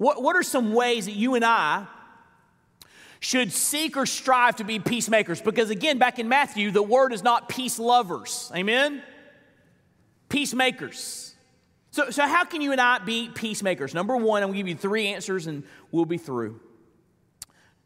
What, 0.00 0.22
what 0.22 0.34
are 0.34 0.42
some 0.42 0.72
ways 0.72 1.04
that 1.04 1.12
you 1.12 1.34
and 1.34 1.44
I 1.44 1.86
should 3.20 3.52
seek 3.52 3.98
or 3.98 4.06
strive 4.06 4.56
to 4.56 4.64
be 4.64 4.78
peacemakers? 4.78 5.42
Because 5.42 5.68
again, 5.68 5.98
back 5.98 6.18
in 6.18 6.26
Matthew, 6.26 6.70
the 6.70 6.82
word 6.82 7.12
is 7.12 7.22
not 7.22 7.50
peace 7.50 7.78
lovers. 7.78 8.50
Amen? 8.56 9.02
Peacemakers. 10.30 11.34
So, 11.90 12.08
so 12.08 12.26
how 12.26 12.44
can 12.44 12.62
you 12.62 12.72
and 12.72 12.80
I 12.80 13.00
be 13.00 13.28
peacemakers? 13.28 13.92
Number 13.92 14.16
one, 14.16 14.42
I'm 14.42 14.48
going 14.48 14.54
to 14.54 14.58
give 14.60 14.68
you 14.68 14.74
three 14.74 15.08
answers 15.08 15.46
and 15.46 15.64
we'll 15.92 16.06
be 16.06 16.16
through. 16.16 16.58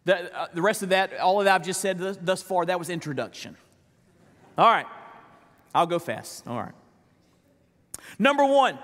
The, 0.04 0.32
uh, 0.38 0.46
the 0.54 0.62
rest 0.62 0.84
of 0.84 0.90
that, 0.90 1.18
all 1.18 1.40
of 1.40 1.46
that 1.46 1.54
I've 1.56 1.66
just 1.66 1.80
said 1.80 1.98
thus, 1.98 2.16
thus 2.22 2.42
far, 2.44 2.64
that 2.66 2.78
was 2.78 2.90
introduction. 2.90 3.56
All 4.56 4.70
right. 4.70 4.86
I'll 5.74 5.88
go 5.88 5.98
fast. 5.98 6.46
All 6.46 6.60
right. 6.60 6.74
Number 8.20 8.44
one, 8.44 8.78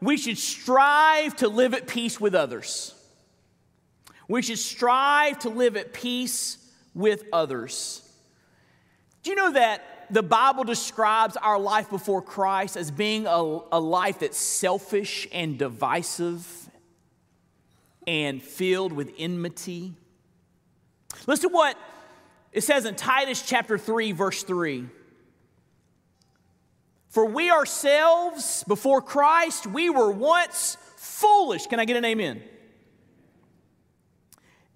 we 0.00 0.16
should 0.16 0.38
strive 0.38 1.36
to 1.36 1.48
live 1.48 1.74
at 1.74 1.86
peace 1.86 2.20
with 2.20 2.34
others. 2.34 2.94
We 4.28 4.42
should 4.42 4.58
strive 4.58 5.40
to 5.40 5.48
live 5.48 5.76
at 5.76 5.92
peace 5.92 6.56
with 6.94 7.24
others. 7.32 8.02
Do 9.22 9.30
you 9.30 9.36
know 9.36 9.52
that 9.52 10.06
the 10.10 10.22
Bible 10.22 10.64
describes 10.64 11.36
our 11.36 11.58
life 11.58 11.90
before 11.90 12.22
Christ 12.22 12.76
as 12.76 12.90
being 12.90 13.26
a, 13.26 13.58
a 13.72 13.80
life 13.80 14.20
that's 14.20 14.38
selfish 14.38 15.28
and 15.32 15.58
divisive 15.58 16.46
and 18.06 18.42
filled 18.42 18.92
with 18.92 19.12
enmity? 19.18 19.92
Listen 21.26 21.50
to 21.50 21.54
what 21.54 21.76
it 22.52 22.62
says 22.62 22.86
in 22.86 22.94
Titus 22.94 23.42
chapter 23.42 23.78
3, 23.78 24.12
verse 24.12 24.42
3. 24.42 24.86
For 27.10 27.26
we 27.26 27.50
ourselves, 27.50 28.64
before 28.68 29.02
Christ, 29.02 29.66
we 29.66 29.90
were 29.90 30.12
once 30.12 30.76
foolish. 30.96 31.66
Can 31.66 31.80
I 31.80 31.84
get 31.84 31.96
an 31.96 32.04
amen? 32.04 32.40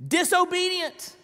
Disobedient, 0.07 1.15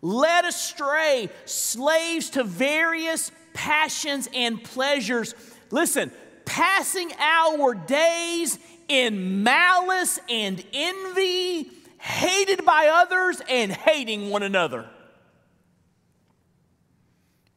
led 0.00 0.44
astray, 0.44 1.28
slaves 1.44 2.30
to 2.30 2.44
various 2.44 3.32
passions 3.52 4.28
and 4.32 4.62
pleasures. 4.62 5.34
Listen, 5.72 6.12
passing 6.44 7.10
our 7.18 7.74
days 7.74 8.60
in 8.88 9.42
malice 9.42 10.20
and 10.28 10.64
envy, 10.72 11.68
hated 11.98 12.64
by 12.64 12.86
others 12.86 13.42
and 13.48 13.72
hating 13.72 14.30
one 14.30 14.44
another. 14.44 14.88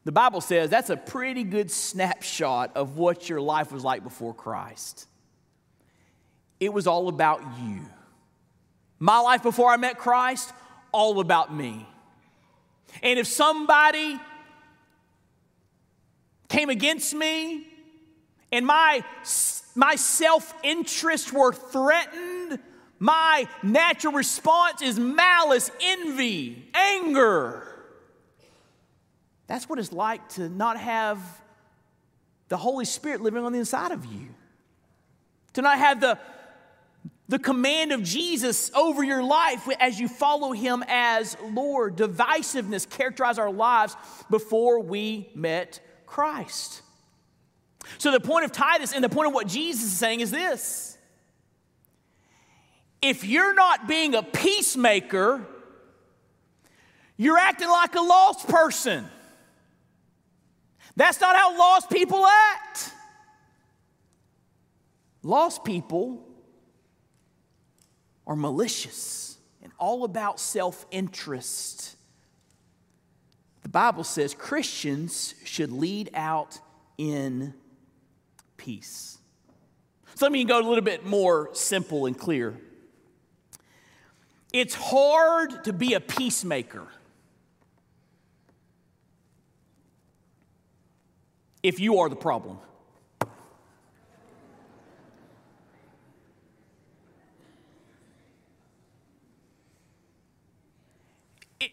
The 0.04 0.12
Bible 0.12 0.40
says 0.40 0.70
that's 0.70 0.90
a 0.90 0.96
pretty 0.96 1.44
good 1.44 1.70
snapshot 1.70 2.72
of 2.74 2.96
what 2.96 3.28
your 3.28 3.40
life 3.40 3.70
was 3.70 3.84
like 3.84 4.02
before 4.02 4.34
Christ. 4.34 5.06
It 6.58 6.72
was 6.72 6.86
all 6.86 7.08
about 7.08 7.42
you. 7.62 7.80
My 8.98 9.18
life 9.20 9.42
before 9.42 9.70
I 9.70 9.76
met 9.76 9.98
Christ, 9.98 10.52
all 10.92 11.20
about 11.20 11.54
me. 11.54 11.86
And 13.02 13.18
if 13.18 13.26
somebody 13.26 14.18
came 16.48 16.68
against 16.68 17.14
me 17.14 17.66
and 18.52 18.66
my, 18.66 19.04
my 19.74 19.94
self 19.94 20.52
interest 20.62 21.32
were 21.32 21.52
threatened, 21.52 22.58
my 22.98 23.48
natural 23.62 24.12
response 24.12 24.82
is 24.82 24.98
malice, 24.98 25.70
envy, 25.80 26.68
anger. 26.74 27.69
That's 29.50 29.68
what 29.68 29.80
it's 29.80 29.92
like 29.92 30.28
to 30.34 30.48
not 30.48 30.78
have 30.78 31.18
the 32.50 32.56
Holy 32.56 32.84
Spirit 32.84 33.20
living 33.20 33.42
on 33.44 33.52
the 33.52 33.58
inside 33.58 33.90
of 33.90 34.04
you, 34.04 34.28
to 35.54 35.62
not 35.62 35.76
have 35.76 36.00
the, 36.00 36.20
the 37.26 37.40
command 37.40 37.90
of 37.90 38.04
Jesus 38.04 38.70
over 38.76 39.02
your 39.02 39.24
life 39.24 39.68
as 39.80 39.98
you 39.98 40.06
follow 40.06 40.52
Him 40.52 40.84
as 40.86 41.36
Lord. 41.50 41.96
Divisiveness 41.96 42.88
characterized 42.88 43.40
our 43.40 43.50
lives 43.50 43.96
before 44.30 44.78
we 44.78 45.28
met 45.34 45.80
Christ. 46.06 46.82
So, 47.98 48.12
the 48.12 48.20
point 48.20 48.44
of 48.44 48.52
Titus 48.52 48.92
and 48.92 49.02
the 49.02 49.08
point 49.08 49.26
of 49.26 49.34
what 49.34 49.48
Jesus 49.48 49.86
is 49.86 49.98
saying 49.98 50.20
is 50.20 50.30
this 50.30 50.96
if 53.02 53.24
you're 53.24 53.54
not 53.54 53.88
being 53.88 54.14
a 54.14 54.22
peacemaker, 54.22 55.44
you're 57.16 57.38
acting 57.38 57.68
like 57.68 57.96
a 57.96 58.00
lost 58.00 58.46
person. 58.46 59.08
That's 60.96 61.20
not 61.20 61.36
how 61.36 61.56
lost 61.58 61.90
people 61.90 62.26
act. 62.26 62.92
Lost 65.22 65.64
people 65.64 66.26
are 68.26 68.36
malicious 68.36 69.38
and 69.62 69.72
all 69.78 70.04
about 70.04 70.40
self 70.40 70.86
interest. 70.90 71.96
The 73.62 73.68
Bible 73.68 74.04
says 74.04 74.34
Christians 74.34 75.34
should 75.44 75.70
lead 75.70 76.10
out 76.14 76.58
in 76.96 77.54
peace. 78.56 79.18
So 80.14 80.26
let 80.26 80.32
me 80.32 80.44
go 80.44 80.58
a 80.58 80.66
little 80.66 80.84
bit 80.84 81.04
more 81.04 81.50
simple 81.54 82.06
and 82.06 82.18
clear. 82.18 82.58
It's 84.52 84.74
hard 84.74 85.64
to 85.64 85.72
be 85.72 85.94
a 85.94 86.00
peacemaker. 86.00 86.86
If 91.62 91.80
you 91.80 91.98
are 91.98 92.08
the 92.08 92.16
problem. 92.16 92.58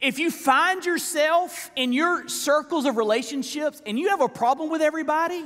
If 0.02 0.20
you 0.20 0.32
find 0.32 0.86
yourself 0.86 1.72
in 1.76 1.94
your 1.94 2.28
circles 2.28 2.86
of 2.86 2.98
relationships 2.98 3.82
and 3.86 3.98
you 3.98 4.10
have 4.10 4.22
a 4.22 4.28
problem 4.28 4.70
with 4.70 4.82
everybody, 4.82 5.46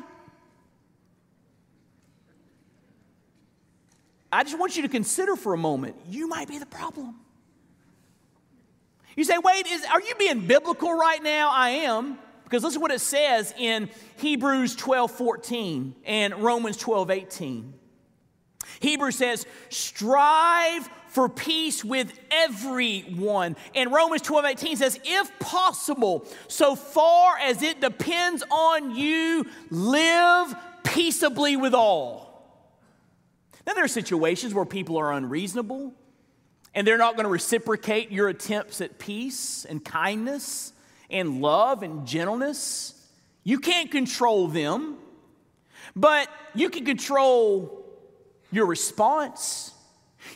I 4.31 4.43
just 4.43 4.57
want 4.57 4.75
you 4.75 4.81
to 4.81 4.89
consider 4.89 5.35
for 5.35 5.53
a 5.53 5.57
moment 5.57 5.95
you 6.09 6.27
might 6.27 6.47
be 6.47 6.57
the 6.57 6.65
problem. 6.65 7.15
You 9.15 9.25
say, 9.25 9.37
wait, 9.37 9.67
is, 9.67 9.85
are 9.85 10.01
you 10.01 10.15
being 10.15 10.47
biblical 10.47 10.93
right 10.93 11.21
now? 11.21 11.51
I 11.51 11.69
am. 11.69 12.17
Because 12.51 12.65
listen 12.65 12.81
what 12.81 12.91
it 12.91 12.99
says 12.99 13.53
in 13.57 13.89
Hebrews 14.17 14.75
12 14.75 15.09
14 15.09 15.95
and 16.03 16.33
Romans 16.43 16.75
12 16.75 17.09
18. 17.09 17.73
Hebrews 18.81 19.15
says, 19.15 19.45
strive 19.69 20.89
for 21.07 21.29
peace 21.29 21.85
with 21.85 22.11
everyone. 22.29 23.55
And 23.73 23.89
Romans 23.93 24.21
12 24.23 24.43
18 24.43 24.75
says, 24.75 24.99
if 25.05 25.39
possible, 25.39 26.27
so 26.49 26.75
far 26.75 27.37
as 27.37 27.61
it 27.61 27.79
depends 27.79 28.43
on 28.51 28.97
you, 28.97 29.45
live 29.69 30.53
peaceably 30.83 31.55
with 31.55 31.73
all. 31.73 32.43
Now, 33.65 33.75
there 33.75 33.85
are 33.85 33.87
situations 33.87 34.53
where 34.53 34.65
people 34.65 34.97
are 34.97 35.13
unreasonable 35.13 35.93
and 36.75 36.85
they're 36.85 36.97
not 36.97 37.15
going 37.15 37.23
to 37.23 37.31
reciprocate 37.31 38.11
your 38.11 38.27
attempts 38.27 38.81
at 38.81 38.99
peace 38.99 39.63
and 39.63 39.85
kindness 39.85 40.73
and 41.11 41.41
love 41.41 41.83
and 41.83 42.07
gentleness. 42.07 42.93
You 43.43 43.59
can't 43.59 43.91
control 43.91 44.47
them, 44.47 44.97
but 45.95 46.27
you 46.53 46.69
can 46.69 46.85
control 46.85 47.85
your 48.51 48.65
response. 48.65 49.73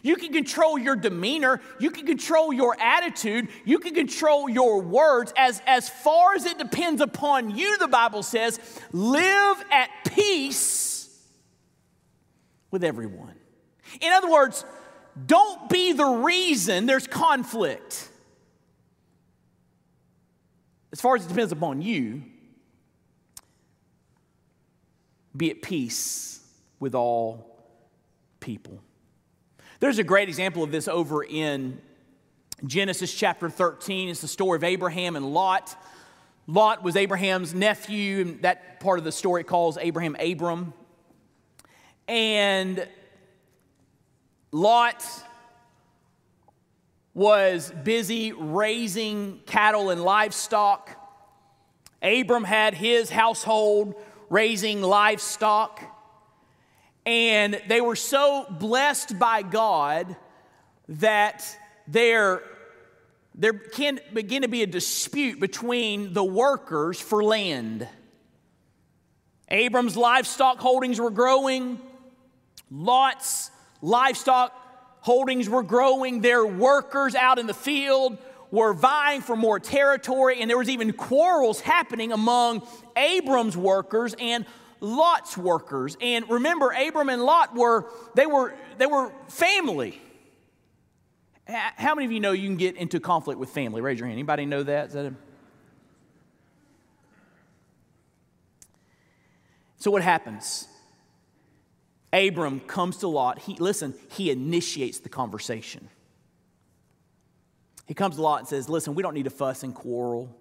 You 0.01 0.15
can 0.15 0.33
control 0.33 0.77
your 0.77 0.95
demeanor. 0.95 1.61
You 1.79 1.91
can 1.91 2.05
control 2.05 2.51
your 2.51 2.75
attitude. 2.79 3.49
You 3.65 3.79
can 3.79 3.93
control 3.93 4.49
your 4.49 4.81
words. 4.81 5.33
As, 5.37 5.61
as 5.67 5.89
far 5.89 6.33
as 6.33 6.45
it 6.45 6.57
depends 6.57 7.01
upon 7.01 7.55
you, 7.55 7.77
the 7.77 7.87
Bible 7.87 8.23
says, 8.23 8.59
live 8.91 9.63
at 9.71 9.89
peace 10.15 11.09
with 12.71 12.83
everyone. 12.83 13.35
In 14.01 14.11
other 14.11 14.29
words, 14.29 14.65
don't 15.25 15.69
be 15.69 15.93
the 15.93 16.05
reason 16.05 16.87
there's 16.87 17.07
conflict. 17.07 18.09
As 20.95 21.01
far 21.01 21.17
as 21.17 21.25
it 21.25 21.27
depends 21.27 21.51
upon 21.51 21.81
you, 21.81 22.23
be 25.35 25.51
at 25.51 25.61
peace 25.61 26.39
with 26.79 26.95
all 26.95 27.59
people. 28.39 28.79
There's 29.81 29.99
a 29.99 30.05
great 30.05 30.29
example 30.29 30.63
of 30.63 30.71
this 30.71 30.87
over 30.87 31.21
in 31.21 31.81
Genesis 32.65 33.13
chapter 33.13 33.49
13. 33.49 34.07
It's 34.07 34.21
the 34.21 34.29
story 34.29 34.55
of 34.55 34.63
Abraham 34.63 35.17
and 35.17 35.33
Lot. 35.33 35.75
Lot 36.47 36.81
was 36.81 36.95
Abraham's 36.95 37.53
nephew, 37.53 38.21
and 38.21 38.41
that 38.43 38.79
part 38.79 38.97
of 38.97 39.03
the 39.03 39.11
story 39.11 39.43
calls 39.43 39.77
Abraham 39.77 40.15
Abram. 40.17 40.73
And 42.07 42.87
Lot 44.53 45.05
was 47.15 47.71
busy 47.83 48.33
raising 48.33 49.39
cattle 49.45 49.89
and 49.89 50.03
livestock. 50.03 51.01
Abram 52.03 52.43
had 52.43 52.75
his 52.75 53.09
household 53.09 53.95
raising 54.29 54.81
livestock. 54.81 55.81
And 57.05 57.61
they 57.67 57.79
were 57.81 57.95
so 57.95 58.45
blessed 58.59 59.17
by 59.17 59.43
God 59.43 60.15
that 60.89 61.57
there, 61.87 62.43
there 63.33 63.53
can 63.53 63.99
begin 64.13 64.41
to 64.41 64.47
be 64.49 64.61
a 64.61 64.67
dispute 64.67 65.39
between 65.39 66.13
the 66.13 66.23
workers 66.23 66.99
for 66.99 67.23
land. 67.23 67.87
Abram's 69.47 69.95
livestock 69.95 70.57
holdings 70.57 70.99
were 70.99 71.11
growing. 71.11 71.79
Lot's 72.69 73.51
livestock 73.81 74.51
holdings 75.05 75.47
were 75.47 75.61
growing. 75.61 76.21
Their 76.21 76.43
workers 76.43 77.13
out 77.13 77.37
in 77.37 77.45
the 77.45 77.53
field 77.53 78.17
were 78.49 78.73
vying 78.73 79.21
for 79.21 79.35
more 79.35 79.59
territory, 79.59 80.41
and 80.41 80.49
there 80.49 80.57
was 80.57 80.67
even 80.67 80.93
quarrels 80.93 81.59
happening 81.61 82.11
among 82.11 82.67
Abram's 82.95 83.55
workers 83.55 84.15
and 84.17 84.47
Lot's 84.81 85.37
workers. 85.37 85.95
And 86.01 86.27
remember, 86.27 86.71
Abram 86.71 87.09
and 87.09 87.21
Lot 87.21 87.55
were 87.55 87.85
they 88.15 88.25
were 88.25 88.55
they 88.79 88.87
were 88.87 89.11
family. 89.27 90.01
How 91.47 91.93
many 91.93 92.05
of 92.05 92.11
you 92.11 92.19
know 92.19 92.31
you 92.31 92.47
can 92.47 92.57
get 92.57 92.75
into 92.75 92.99
conflict 92.99 93.39
with 93.39 93.49
family? 93.49 93.81
Raise 93.81 93.99
your 93.99 94.07
hand. 94.07 94.17
Anybody 94.17 94.47
know 94.47 94.63
that? 94.63 94.87
Is 94.87 94.93
that 94.93 95.05
a, 95.05 95.13
so 99.77 99.91
what 99.91 100.01
happens? 100.01 100.67
Abram 102.15 102.61
comes 102.61 102.97
to 102.97 103.09
Lot. 103.09 103.39
He, 103.39 103.55
listen, 103.55 103.93
he 104.11 104.31
initiates 104.31 104.99
the 104.99 105.09
conversation. 105.09 105.89
He 107.87 107.93
comes 107.93 108.15
to 108.15 108.21
Lot 108.21 108.39
and 108.39 108.47
says, 108.47 108.69
Listen, 108.69 108.95
we 108.95 109.03
don't 109.03 109.13
need 109.13 109.25
to 109.25 109.29
fuss 109.29 109.63
and 109.63 109.75
quarrel. 109.75 110.33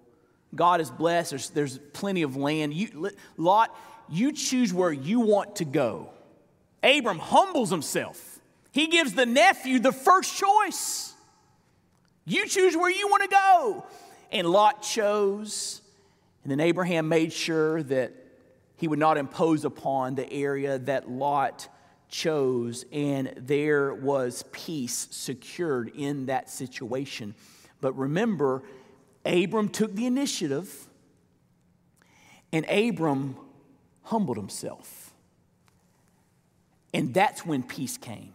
God 0.55 0.79
is 0.79 0.89
blessed. 0.89 1.31
There's, 1.31 1.49
there's 1.49 1.77
plenty 1.91 2.21
of 2.21 2.37
land. 2.37 2.73
You, 2.73 3.11
Lot, 3.35 3.75
you 4.09 4.31
choose 4.31 4.73
where 4.73 4.93
you 4.93 5.19
want 5.19 5.57
to 5.57 5.65
go. 5.65 6.11
Abram 6.81 7.19
humbles 7.19 7.71
himself. 7.71 8.39
He 8.71 8.87
gives 8.87 9.13
the 9.13 9.25
nephew 9.25 9.79
the 9.79 9.91
first 9.91 10.37
choice. 10.37 11.13
You 12.25 12.47
choose 12.47 12.77
where 12.77 12.89
you 12.89 13.07
want 13.09 13.23
to 13.23 13.29
go. 13.29 13.85
And 14.31 14.47
Lot 14.47 14.81
chose. 14.81 15.81
And 16.43 16.51
then 16.51 16.61
Abraham 16.61 17.09
made 17.09 17.33
sure 17.33 17.83
that 17.83 18.13
he 18.77 18.87
would 18.87 18.99
not 18.99 19.17
impose 19.17 19.65
upon 19.65 20.15
the 20.15 20.31
area 20.31 20.77
that 20.79 21.09
Lot 21.09 21.67
chose, 22.09 22.85
and 22.91 23.33
there 23.37 23.93
was 23.93 24.43
peace 24.51 25.07
secured 25.11 25.91
in 25.95 26.27
that 26.27 26.49
situation. 26.49 27.35
But 27.81 27.97
remember, 27.97 28.63
Abram 29.25 29.69
took 29.69 29.95
the 29.95 30.05
initiative, 30.05 30.87
and 32.51 32.65
Abram 32.69 33.37
humbled 34.03 34.37
himself. 34.37 35.13
And 36.93 37.13
that's 37.13 37.45
when 37.45 37.63
peace 37.63 37.97
came. 37.97 38.33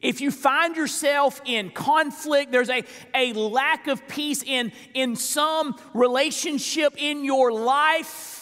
If 0.00 0.20
you 0.20 0.30
find 0.30 0.76
yourself 0.76 1.40
in 1.44 1.70
conflict, 1.70 2.52
there's 2.52 2.70
a, 2.70 2.84
a 3.12 3.32
lack 3.32 3.88
of 3.88 4.06
peace 4.06 4.44
in, 4.44 4.70
in 4.94 5.16
some 5.16 5.74
relationship 5.94 6.94
in 6.96 7.24
your 7.24 7.50
life, 7.50 8.39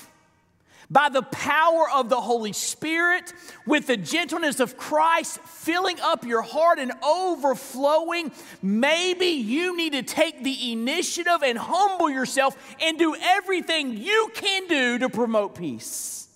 by 0.91 1.11
the 1.11 1.23
power 1.23 1.87
of 1.95 2.09
the 2.09 2.21
Holy 2.21 2.53
Spirit, 2.53 3.33
with 3.67 3.87
the 3.87 3.97
gentleness 3.97 4.59
of 4.59 4.79
Christ 4.79 5.39
filling 5.41 6.01
up 6.01 6.25
your 6.25 6.41
heart 6.41 6.79
and 6.79 6.93
overflowing, 7.05 8.33
maybe 8.63 9.27
you 9.27 9.77
need 9.77 9.93
to 9.93 10.03
take 10.03 10.43
the 10.43 10.73
initiative 10.73 11.43
and 11.45 11.59
humble 11.59 12.09
yourself 12.09 12.57
and 12.81 12.99
do 12.99 13.15
everything 13.21 13.99
you 13.99 14.31
can 14.35 14.67
do 14.67 14.99
to 15.01 15.11
promote 15.11 15.55
peace. 15.55 16.29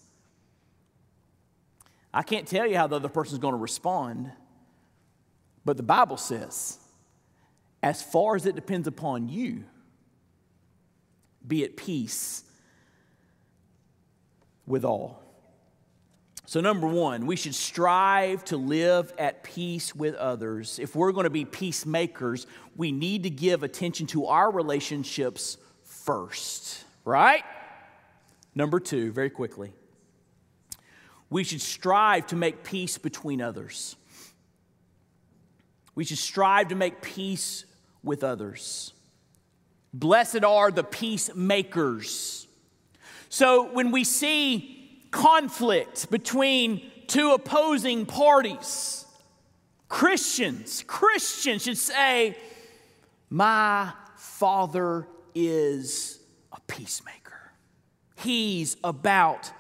I 2.13 2.23
can't 2.23 2.47
tell 2.47 2.67
you 2.67 2.77
how 2.77 2.87
the 2.87 2.97
other 2.97 3.09
person 3.09 3.35
is 3.35 3.39
going 3.39 3.55
to 3.55 3.59
respond, 3.59 4.31
but 5.65 5.79
the 5.79 5.83
Bible 5.83 6.19
says, 6.19 6.79
as 7.83 8.03
far 8.03 8.37
as 8.37 8.45
it 8.45 8.55
depends 8.55 8.87
upon 8.87 9.31
you, 9.31 9.65
be 11.47 11.65
at 11.65 11.77
peace 11.77 12.45
with 14.67 14.85
all. 14.85 15.23
So, 16.45 16.61
number 16.61 16.87
one, 16.87 17.27
we 17.27 17.37
should 17.37 17.55
strive 17.55 18.45
to 18.47 18.57
live 18.57 19.13
at 19.17 19.43
peace 19.43 19.95
with 19.95 20.15
others. 20.17 20.79
If 20.79 20.97
we're 20.97 21.13
going 21.13 21.25
to 21.25 21.31
be 21.31 21.45
peacemakers, 21.45 22.47
we 22.77 22.93
need 22.93 23.23
to 23.23 23.31
give 23.31 23.63
attention 23.63 24.07
to 24.09 24.27
our 24.27 24.51
relationships 24.51 25.57
first, 25.85 26.85
right? 27.05 27.45
Number 28.55 28.81
two, 28.81 29.13
very 29.13 29.31
quickly, 29.31 29.73
we 31.31 31.45
should 31.45 31.63
strive 31.63 32.27
to 32.29 32.37
make 32.37 32.65
peace 32.65 32.99
between 32.99 33.41
others. 33.41 33.97
We 35.95 36.05
should 36.05 36.19
strive 36.19 36.69
to 36.69 36.75
make 36.75 37.03
peace 37.03 37.65
with 38.03 38.25
others. 38.25 38.93
Blessed 39.95 40.45
are 40.45 40.71
the 40.71 40.85
peacemakers 40.85 42.47
so 43.33 43.73
when 43.73 43.93
we 43.93 44.05
see 44.05 45.01
conflict 45.11 46.11
between 46.11 46.83
two 47.07 47.31
opposing 47.31 48.05
parties, 48.05 49.07
Christians, 49.89 50.85
Christians 50.87 51.63
should 51.63 51.79
say, 51.79 52.37
My 53.31 53.91
Father 54.19 55.09
is 55.35 56.19
a 56.53 56.61
peacemaker. 56.67 57.53
He's 58.17 58.77
about 58.85 59.51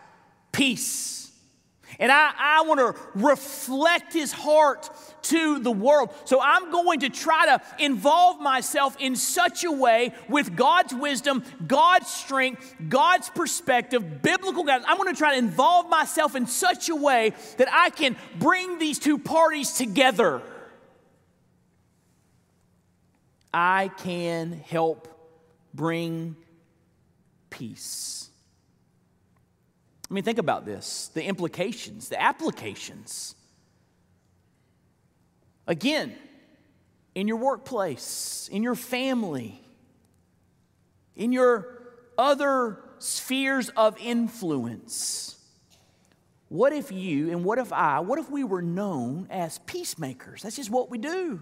peace. 0.52 1.21
And 1.98 2.10
I, 2.10 2.32
I 2.38 2.62
want 2.62 2.80
to 2.80 3.00
reflect 3.14 4.12
his 4.12 4.32
heart 4.32 4.88
to 5.22 5.58
the 5.58 5.70
world. 5.70 6.10
So 6.24 6.40
I'm 6.40 6.70
going 6.70 7.00
to 7.00 7.08
try 7.08 7.46
to 7.46 7.84
involve 7.84 8.40
myself 8.40 8.96
in 8.98 9.16
such 9.16 9.64
a 9.64 9.72
way 9.72 10.12
with 10.28 10.56
God's 10.56 10.94
wisdom, 10.94 11.44
God's 11.66 12.08
strength, 12.08 12.74
God's 12.88 13.28
perspective, 13.30 14.22
biblical 14.22 14.64
guidance. 14.64 14.86
I'm 14.88 14.96
going 14.96 15.12
to 15.12 15.18
try 15.18 15.32
to 15.32 15.38
involve 15.38 15.88
myself 15.88 16.34
in 16.34 16.46
such 16.46 16.88
a 16.88 16.96
way 16.96 17.34
that 17.58 17.68
I 17.70 17.90
can 17.90 18.16
bring 18.38 18.78
these 18.78 18.98
two 18.98 19.18
parties 19.18 19.72
together. 19.72 20.42
I 23.54 23.88
can 23.98 24.52
help 24.52 25.08
bring 25.74 26.36
peace. 27.50 28.21
I 30.12 30.14
mean, 30.14 30.24
think 30.24 30.36
about 30.36 30.66
this 30.66 31.10
the 31.14 31.24
implications, 31.24 32.10
the 32.10 32.20
applications. 32.20 33.34
Again, 35.66 36.14
in 37.14 37.28
your 37.28 37.38
workplace, 37.38 38.50
in 38.52 38.62
your 38.62 38.74
family, 38.74 39.58
in 41.16 41.32
your 41.32 41.82
other 42.18 42.78
spheres 42.98 43.70
of 43.70 43.96
influence. 43.98 45.38
What 46.50 46.74
if 46.74 46.92
you 46.92 47.30
and 47.30 47.42
what 47.42 47.58
if 47.58 47.72
I, 47.72 48.00
what 48.00 48.18
if 48.18 48.30
we 48.30 48.44
were 48.44 48.60
known 48.60 49.28
as 49.30 49.60
peacemakers? 49.60 50.42
That's 50.42 50.56
just 50.56 50.68
what 50.68 50.90
we 50.90 50.98
do. 50.98 51.40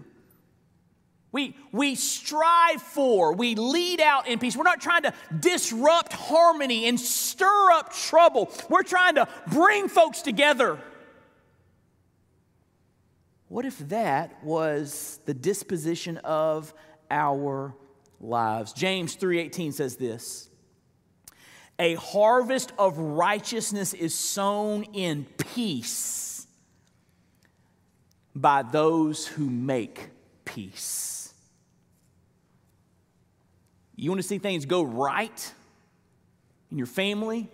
We, 1.31 1.55
we 1.71 1.95
strive 1.95 2.81
for, 2.81 3.33
we 3.33 3.55
lead 3.55 4.01
out 4.01 4.27
in 4.27 4.37
peace. 4.37 4.57
We're 4.57 4.63
not 4.63 4.81
trying 4.81 5.03
to 5.03 5.13
disrupt 5.39 6.11
harmony 6.11 6.87
and 6.87 6.99
stir 6.99 7.71
up 7.71 7.93
trouble. 7.93 8.51
We're 8.69 8.83
trying 8.83 9.15
to 9.15 9.27
bring 9.47 9.87
folks 9.87 10.21
together. 10.21 10.77
What 13.47 13.65
if 13.65 13.77
that 13.89 14.43
was 14.43 15.19
the 15.25 15.33
disposition 15.33 16.17
of 16.17 16.73
our 17.09 17.75
lives? 18.19 18.73
James 18.73 19.15
3:18 19.15 19.73
says 19.73 19.95
this. 19.95 20.49
A 21.79 21.95
harvest 21.95 22.73
of 22.77 22.97
righteousness 22.97 23.93
is 23.93 24.13
sown 24.13 24.83
in 24.93 25.25
peace 25.25 26.45
by 28.35 28.61
those 28.63 29.27
who 29.27 29.49
make 29.49 30.09
peace. 30.45 31.20
You 34.01 34.09
want 34.09 34.19
to 34.19 34.27
see 34.27 34.39
things 34.39 34.65
go 34.65 34.81
right 34.81 35.53
in 36.71 36.79
your 36.79 36.87
family, 36.87 37.47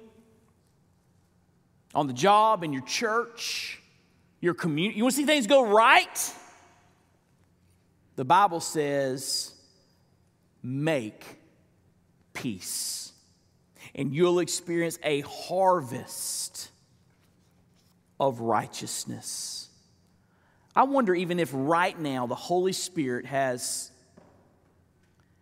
on 1.93 2.07
the 2.07 2.13
job, 2.13 2.63
in 2.63 2.71
your 2.71 2.83
church, 2.83 3.81
your 4.39 4.53
community? 4.53 4.97
You 4.97 5.03
want 5.03 5.15
to 5.15 5.17
see 5.17 5.25
things 5.25 5.45
go 5.45 5.65
right? 5.65 6.33
The 8.15 8.23
Bible 8.23 8.61
says, 8.61 9.55
make 10.63 11.25
peace, 12.31 13.11
and 13.93 14.15
you'll 14.15 14.39
experience 14.39 14.97
a 15.03 15.19
harvest 15.19 16.69
of 18.21 18.39
righteousness. 18.39 19.67
I 20.73 20.83
wonder 20.83 21.13
even 21.13 21.41
if 21.41 21.49
right 21.51 21.99
now 21.99 22.25
the 22.25 22.35
Holy 22.35 22.71
Spirit 22.71 23.25
has 23.25 23.91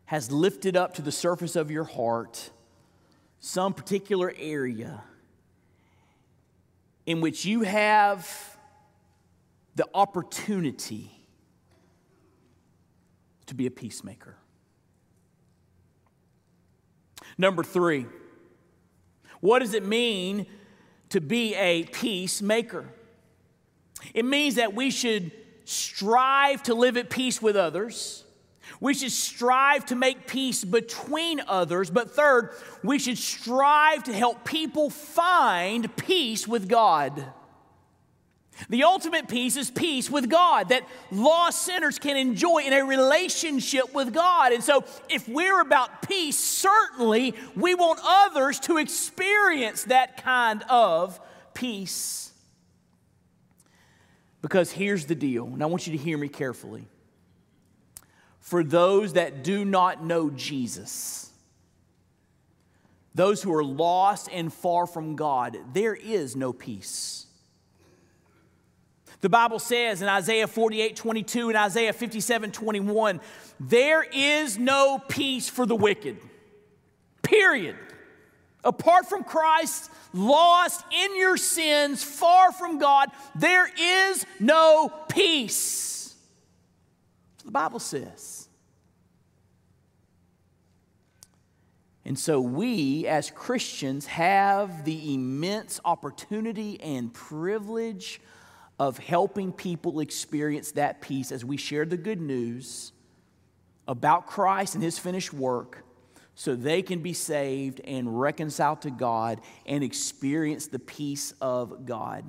has 0.06 0.32
lifted 0.32 0.78
up 0.78 0.94
to 0.96 1.02
the 1.02 1.12
surface 1.12 1.56
of 1.56 1.72
your 1.72 1.84
heart 1.84 2.52
some 3.40 3.74
particular 3.74 4.34
area 4.40 5.04
in 7.06 7.22
which 7.22 7.46
you 7.46 7.62
have 7.62 8.58
the 9.76 9.88
opportunity 9.94 11.12
to 13.46 13.54
be 13.54 13.68
a 13.68 13.72
peacemaker. 13.72 14.36
Number 17.38 17.64
three, 17.64 18.08
what 19.42 19.60
does 19.60 19.74
it 19.74 19.86
mean 19.86 20.48
to 21.10 21.22
be 21.22 21.54
a 21.56 21.84
peacemaker? 21.84 22.86
It 24.14 24.26
means 24.26 24.56
that 24.56 24.74
we 24.74 24.90
should 24.90 25.32
strive 25.66 26.64
to 26.64 26.74
live 26.74 26.98
at 26.98 27.10
peace 27.10 27.42
with 27.42 27.56
others 27.56 28.25
we 28.80 28.94
should 28.94 29.12
strive 29.12 29.86
to 29.88 29.96
make 29.96 30.28
peace 30.28 30.64
between 30.64 31.42
others. 31.48 31.90
But 31.90 32.12
third, 32.12 32.52
we 32.84 33.00
should 33.00 33.18
strive 33.18 34.04
to 34.06 34.14
help 34.14 34.46
people 34.46 34.90
find 34.90 35.94
peace 35.96 36.48
with 36.48 36.68
God. 36.68 37.26
The 38.70 38.84
ultimate 38.84 39.28
peace 39.28 39.58
is 39.58 39.70
peace 39.70 40.10
with 40.10 40.30
God 40.30 40.70
that 40.70 40.88
lost 41.12 41.64
sinners 41.64 42.00
can 42.00 42.16
enjoy 42.16 42.60
in 42.60 42.72
a 42.72 42.86
relationship 42.86 43.94
with 43.94 44.14
God. 44.14 44.54
And 44.54 44.64
so, 44.64 44.86
if 45.10 45.28
we're 45.28 45.60
about 45.60 46.08
peace, 46.08 46.40
certainly 46.40 47.36
we 47.56 47.76
want 47.76 48.00
others 48.04 48.60
to 48.62 48.78
experience 48.78 49.84
that 49.86 50.24
kind 50.24 50.64
of 50.70 51.20
peace. 51.54 52.32
Because 54.42 54.72
here's 54.72 55.06
the 55.06 55.16
deal, 55.16 55.48
and 55.48 55.62
I 55.62 55.66
want 55.66 55.86
you 55.86 55.98
to 55.98 56.02
hear 56.02 56.18
me 56.18 56.30
carefully 56.30 56.88
for 58.46 58.64
those 58.64 59.14
that 59.14 59.44
do 59.44 59.66
not 59.66 60.04
know 60.04 60.30
Jesus, 60.30 61.32
those 63.16 63.42
who 63.42 63.52
are 63.52 63.64
lost 63.64 64.30
and 64.32 64.54
far 64.54 64.86
from 64.86 65.16
God, 65.16 65.58
there 65.74 65.96
is 65.96 66.36
no 66.36 66.54
peace. 66.54 67.26
The 69.22 69.30
Bible 69.30 69.58
says 69.58 70.04
in 70.04 70.08
Isaiah 70.08 70.46
48 70.46 70.96
22 70.96 71.50
and 71.50 71.58
Isaiah 71.58 71.92
57 71.92 72.52
21, 72.52 73.20
there 73.60 74.04
is 74.14 74.60
no 74.60 75.02
peace 75.10 75.50
for 75.50 75.66
the 75.66 75.76
wicked. 75.76 76.20
Period. 77.24 77.76
Apart 78.64 79.08
from 79.08 79.24
Christ, 79.24 79.90
lost 80.14 80.86
in 80.94 81.18
your 81.18 81.38
sins, 81.38 82.04
far 82.04 82.52
from 82.52 82.78
God, 82.78 83.10
there 83.34 83.68
is 83.76 84.24
no 84.40 84.94
peace. 85.10 85.95
Bible 87.56 87.80
says. 87.80 88.50
And 92.04 92.20
so 92.20 92.42
we, 92.42 93.08
as 93.08 93.32
Christians, 93.32 94.08
have 94.08 94.84
the 94.84 95.14
immense 95.14 95.80
opportunity 95.86 96.82
and 96.82 97.14
privilege 97.14 98.20
of 98.78 98.98
helping 98.98 99.54
people 99.54 100.02
experience 100.02 100.74
that 100.74 101.00
peace 101.00 101.32
as 101.32 101.46
we 101.46 101.56
share 101.56 101.86
the 101.86 101.96
good 101.96 102.20
news 102.20 102.92
about 103.88 104.28
Christ 104.28 104.76
and 104.76 104.84
his 104.84 105.00
finished 105.00 105.32
work 105.32 105.86
so 106.36 106.56
they 106.56 106.82
can 106.82 107.00
be 107.00 107.14
saved 107.14 107.80
and 107.86 108.20
reconciled 108.20 108.82
to 108.82 108.92
God 108.92 109.40
and 109.66 109.82
experience 109.82 110.68
the 110.68 110.80
peace 110.80 111.34
of 111.40 111.86
God. 111.86 112.26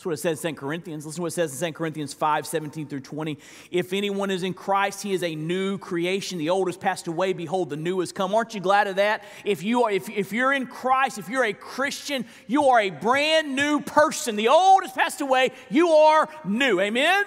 That's 0.00 0.06
what 0.06 0.14
it 0.14 0.16
says 0.16 0.42
in 0.46 0.54
2 0.54 0.58
Corinthians. 0.58 1.04
Listen 1.04 1.18
to 1.18 1.22
what 1.24 1.26
it 1.26 1.32
says 1.32 1.62
in 1.62 1.74
2 1.74 1.76
Corinthians 1.76 2.14
5 2.14 2.46
17 2.46 2.86
through 2.86 3.00
20. 3.00 3.36
If 3.70 3.92
anyone 3.92 4.30
is 4.30 4.42
in 4.42 4.54
Christ, 4.54 5.02
he 5.02 5.12
is 5.12 5.22
a 5.22 5.34
new 5.34 5.76
creation. 5.76 6.38
The 6.38 6.48
old 6.48 6.68
has 6.68 6.78
passed 6.78 7.06
away. 7.06 7.34
Behold, 7.34 7.68
the 7.68 7.76
new 7.76 8.00
has 8.00 8.10
come. 8.10 8.34
Aren't 8.34 8.54
you 8.54 8.62
glad 8.62 8.86
of 8.86 8.96
that? 8.96 9.24
If, 9.44 9.62
you 9.62 9.84
are, 9.84 9.90
if, 9.90 10.08
if 10.08 10.32
you're 10.32 10.54
in 10.54 10.68
Christ, 10.68 11.18
if 11.18 11.28
you're 11.28 11.44
a 11.44 11.52
Christian, 11.52 12.24
you 12.46 12.68
are 12.68 12.80
a 12.80 12.88
brand 12.88 13.54
new 13.54 13.82
person. 13.82 14.36
The 14.36 14.48
old 14.48 14.84
has 14.84 14.92
passed 14.92 15.20
away. 15.20 15.50
You 15.68 15.90
are 15.90 16.30
new. 16.46 16.80
Amen? 16.80 17.26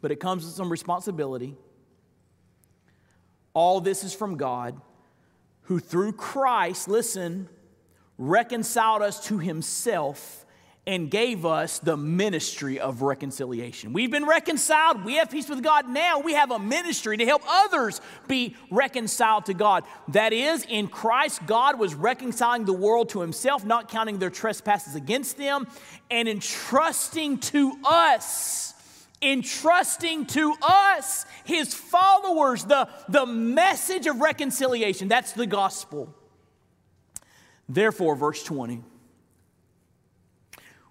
But 0.00 0.12
it 0.12 0.16
comes 0.16 0.46
with 0.46 0.54
some 0.54 0.72
responsibility. 0.72 1.58
All 3.52 3.82
this 3.82 4.02
is 4.02 4.14
from 4.14 4.38
God, 4.38 4.80
who 5.64 5.78
through 5.78 6.14
Christ, 6.14 6.88
listen, 6.88 7.50
reconciled 8.16 9.02
us 9.02 9.26
to 9.26 9.36
himself 9.36 10.39
and 10.90 11.08
gave 11.08 11.46
us 11.46 11.78
the 11.78 11.96
ministry 11.96 12.80
of 12.80 13.00
reconciliation. 13.00 13.92
We've 13.92 14.10
been 14.10 14.26
reconciled. 14.26 15.04
We 15.04 15.18
have 15.18 15.30
peace 15.30 15.48
with 15.48 15.62
God. 15.62 15.88
Now 15.88 16.18
we 16.18 16.32
have 16.32 16.50
a 16.50 16.58
ministry 16.58 17.16
to 17.16 17.24
help 17.24 17.42
others 17.46 18.00
be 18.26 18.56
reconciled 18.72 19.46
to 19.46 19.54
God. 19.54 19.84
That 20.08 20.32
is, 20.32 20.66
in 20.68 20.88
Christ, 20.88 21.46
God 21.46 21.78
was 21.78 21.94
reconciling 21.94 22.64
the 22.64 22.72
world 22.72 23.10
to 23.10 23.20
himself, 23.20 23.64
not 23.64 23.88
counting 23.88 24.18
their 24.18 24.30
trespasses 24.30 24.96
against 24.96 25.38
them, 25.38 25.68
and 26.10 26.28
entrusting 26.28 27.38
to 27.38 27.78
us, 27.84 28.74
entrusting 29.22 30.26
to 30.26 30.56
us, 30.60 31.24
his 31.44 31.72
followers, 31.72 32.64
the, 32.64 32.88
the 33.08 33.26
message 33.26 34.08
of 34.08 34.20
reconciliation. 34.20 35.06
That's 35.06 35.34
the 35.34 35.46
gospel. 35.46 36.12
Therefore, 37.68 38.16
verse 38.16 38.42
20. 38.42 38.82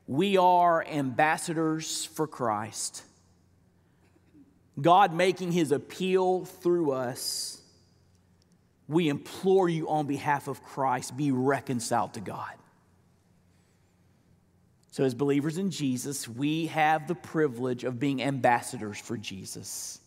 We 0.10 0.38
are 0.38 0.84
ambassadors 0.84 2.04
for 2.04 2.26
Christ. 2.26 3.04
God 4.82 5.14
making 5.14 5.52
his 5.52 5.72
appeal 5.72 6.46
through 6.46 6.94
us. 6.94 7.62
We 8.88 9.08
implore 9.08 9.70
you 9.70 9.88
on 9.88 10.08
behalf 10.08 10.48
of 10.48 10.64
Christ, 10.64 11.16
be 11.16 11.32
reconciled 11.32 12.16
to 12.16 12.22
God. 12.22 12.56
So, 14.90 15.04
as 15.04 15.14
believers 15.14 15.60
in 15.60 15.70
Jesus, 15.70 16.28
we 16.28 16.66
have 16.66 17.08
the 17.08 17.14
privilege 17.14 17.84
of 17.84 18.00
being 18.00 18.24
ambassadors 18.24 18.98
for 18.98 19.16
Jesus. 19.16 20.00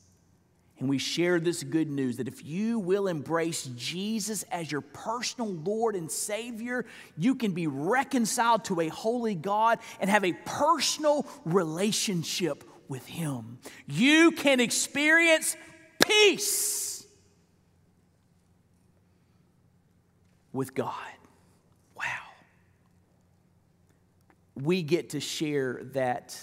And 0.83 0.89
we 0.89 0.99
share 0.99 1.39
this 1.39 1.63
good 1.63 1.89
news 1.89 2.17
that 2.17 2.27
if 2.27 2.45
you 2.45 2.81
will 2.81 3.07
embrace 3.07 3.71
Jesus 3.77 4.43
as 4.51 4.73
your 4.73 4.81
personal 4.81 5.49
Lord 5.49 5.95
and 5.95 6.11
Savior, 6.11 6.85
you 7.17 7.37
can 7.37 7.53
be 7.53 7.69
reconciled 7.69 8.65
to 8.65 8.81
a 8.81 8.89
holy 8.89 9.37
God 9.37 9.79
and 10.01 10.11
have 10.11 10.25
a 10.25 10.33
personal 10.45 11.25
relationship 11.45 12.65
with 12.89 13.07
Him. 13.07 13.61
You 13.87 14.33
can 14.33 14.59
experience 14.59 15.57
peace 16.05 17.07
with 20.53 20.75
God. 20.75 20.97
Wow. 21.97 22.05
We 24.57 24.83
get 24.83 25.11
to 25.11 25.21
share 25.21 25.81
that 25.93 26.37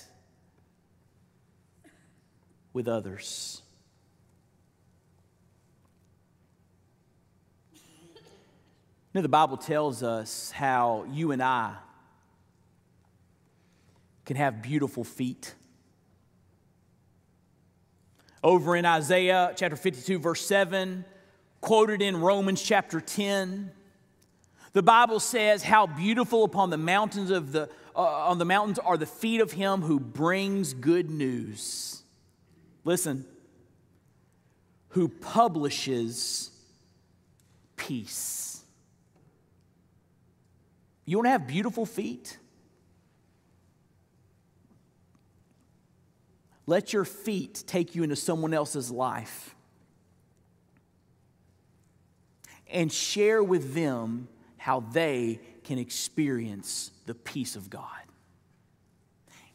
with 2.72 2.88
others. 2.88 3.64
Know, 9.20 9.24
the 9.24 9.28
Bible 9.28 9.58
tells 9.58 10.02
us 10.02 10.50
how 10.50 11.06
you 11.12 11.34
and 11.34 11.44
I 11.44 11.76
can 14.24 14.38
have 14.38 14.62
beautiful 14.62 15.04
feet. 15.04 15.56
Over 18.42 18.78
in 18.78 18.86
Isaiah 18.86 19.52
chapter 19.58 19.76
52, 19.76 20.20
verse 20.20 20.46
7, 20.46 21.04
quoted 21.60 22.02
in 22.02 22.22
Romans 22.22 22.62
chapter 22.62 23.02
10, 23.02 23.72
the 24.72 24.84
Bible 24.84 25.20
says, 25.20 25.64
How 25.64 25.86
beautiful 25.86 26.46
upon 26.46 26.70
the 26.70 26.78
mountains 26.78 27.30
of 27.30 27.52
the 27.52 27.70
uh, 27.94 28.00
on 28.00 28.38
the 28.38 28.46
mountains 28.46 28.80
are 28.80 28.96
the 28.96 29.06
feet 29.06 29.42
of 29.42 29.52
him 29.52 29.82
who 29.82 30.00
brings 30.00 30.74
good 30.74 31.10
news. 31.10 32.04
Listen, 32.86 33.26
who 34.92 35.10
publishes 35.10 36.52
peace 37.76 38.49
you 41.10 41.18
want 41.18 41.26
to 41.26 41.32
have 41.32 41.48
beautiful 41.48 41.86
feet? 41.86 42.38
Let 46.68 46.94
your 46.94 47.06
feet 47.06 47.64
take 47.66 47.96
you 47.96 48.04
into 48.04 48.16
someone 48.16 48.54
else's 48.54 48.92
life 48.92 49.56
and 52.72 52.92
share 52.92 53.44
with 53.44 53.74
them 53.74 54.28
how 54.58 54.82
they 54.82 55.40
can 55.64 55.80
experience 55.80 56.92
the 57.08 57.16
peace 57.16 57.56
of 57.56 57.70
God. 57.70 57.84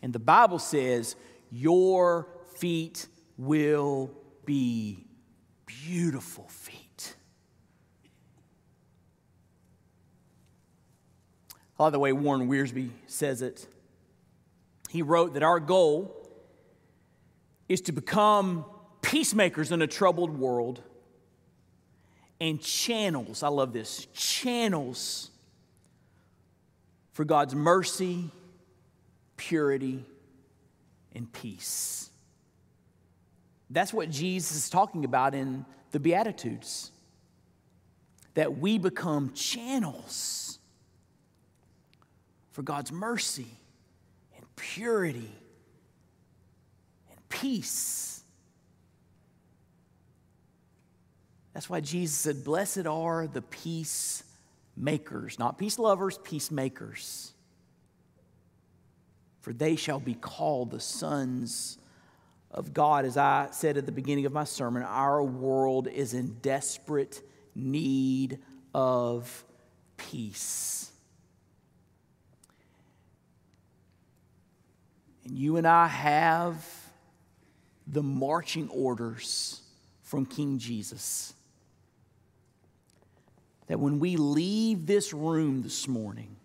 And 0.03 0.12
the 0.12 0.19
Bible 0.19 0.59
says, 0.59 1.14
Your 1.51 2.27
feet 2.57 3.07
will 3.38 4.11
be 4.45 5.07
beautiful 5.67 6.49
feet. 6.49 6.84
I 11.78 11.82
love 11.82 11.92
the 11.92 11.98
way 11.98 12.12
Warren 12.12 12.48
Wiersbe 12.48 12.90
says 13.06 13.42
it. 13.42 13.66
He 14.90 15.02
wrote 15.02 15.34
that 15.34 15.42
our 15.42 15.58
goal 15.58 16.14
is 17.68 17.80
to 17.82 17.92
become 17.92 18.64
peacemakers 19.02 19.72
in 19.72 19.82
a 19.82 19.87
troubled 19.87 20.38
world 20.38 20.82
and 22.40 22.60
channels, 22.60 23.42
I 23.42 23.48
love 23.48 23.72
this, 23.72 24.06
channels 24.12 25.30
for 27.12 27.24
God's 27.24 27.54
mercy, 27.54 28.30
purity, 29.37 30.04
and 31.14 31.32
peace. 31.32 32.10
That's 33.70 33.92
what 33.92 34.10
Jesus 34.10 34.56
is 34.56 34.68
talking 34.68 35.04
about 35.04 35.34
in 35.34 35.64
the 35.92 36.00
Beatitudes. 36.00 36.90
That 38.34 38.58
we 38.58 38.78
become 38.78 39.32
channels 39.32 40.43
for 42.55 42.62
God's 42.62 42.93
mercy 42.93 43.49
and 44.37 44.47
purity 44.55 45.33
and 47.11 47.29
peace. 47.29 48.23
That's 51.53 51.69
why 51.69 51.81
Jesus 51.81 52.17
said, 52.17 52.45
Blessed 52.45 52.87
are 52.87 53.27
the 53.27 53.43
peacemakers, 53.43 55.37
not 55.37 55.59
peace 55.59 55.81
lovers, 55.81 56.17
peacemakers. 56.19 57.33
For 59.40 59.53
they 59.53 59.75
shall 59.75 60.01
be 60.01 60.14
called 60.14 60.71
the 60.71 60.81
sons 60.81 61.79
of 62.53 62.73
God. 62.73 63.05
As 63.05 63.17
I 63.17 63.49
said 63.51 63.77
at 63.77 63.85
the 63.85 63.93
beginning 63.93 64.27
of 64.27 64.33
my 64.33 64.45
sermon, 64.45 64.85
our 64.85 65.25
world 65.25 65.88
is 65.88 66.14
in 66.14 66.37
desperate 66.40 67.21
need 67.57 68.38
of 68.73 69.45
peace. 69.97 70.93
And 75.24 75.38
you 75.38 75.56
and 75.56 75.66
I 75.66 75.87
have 75.87 76.64
the 77.87 78.02
marching 78.02 78.68
orders 78.68 79.62
from 80.02 80.26
King 80.26 80.58
Jesus. 80.58 81.34
That 83.66 83.80
when 83.80 83.98
we 83.98 84.16
leave 84.16 84.87
this 84.87 85.12
room 85.12 85.62
this 85.62 85.88
morning 85.88 86.37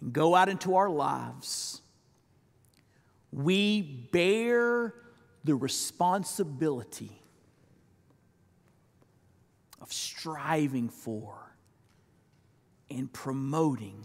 and 0.00 0.12
go 0.12 0.34
out 0.34 0.48
into 0.48 0.76
our 0.76 0.90
lives, 0.90 1.80
we 3.32 3.82
bear 4.12 4.94
the 5.44 5.54
responsibility 5.54 7.22
of 9.80 9.92
striving 9.92 10.88
for 10.88 11.34
and 12.90 13.10
promoting 13.12 14.04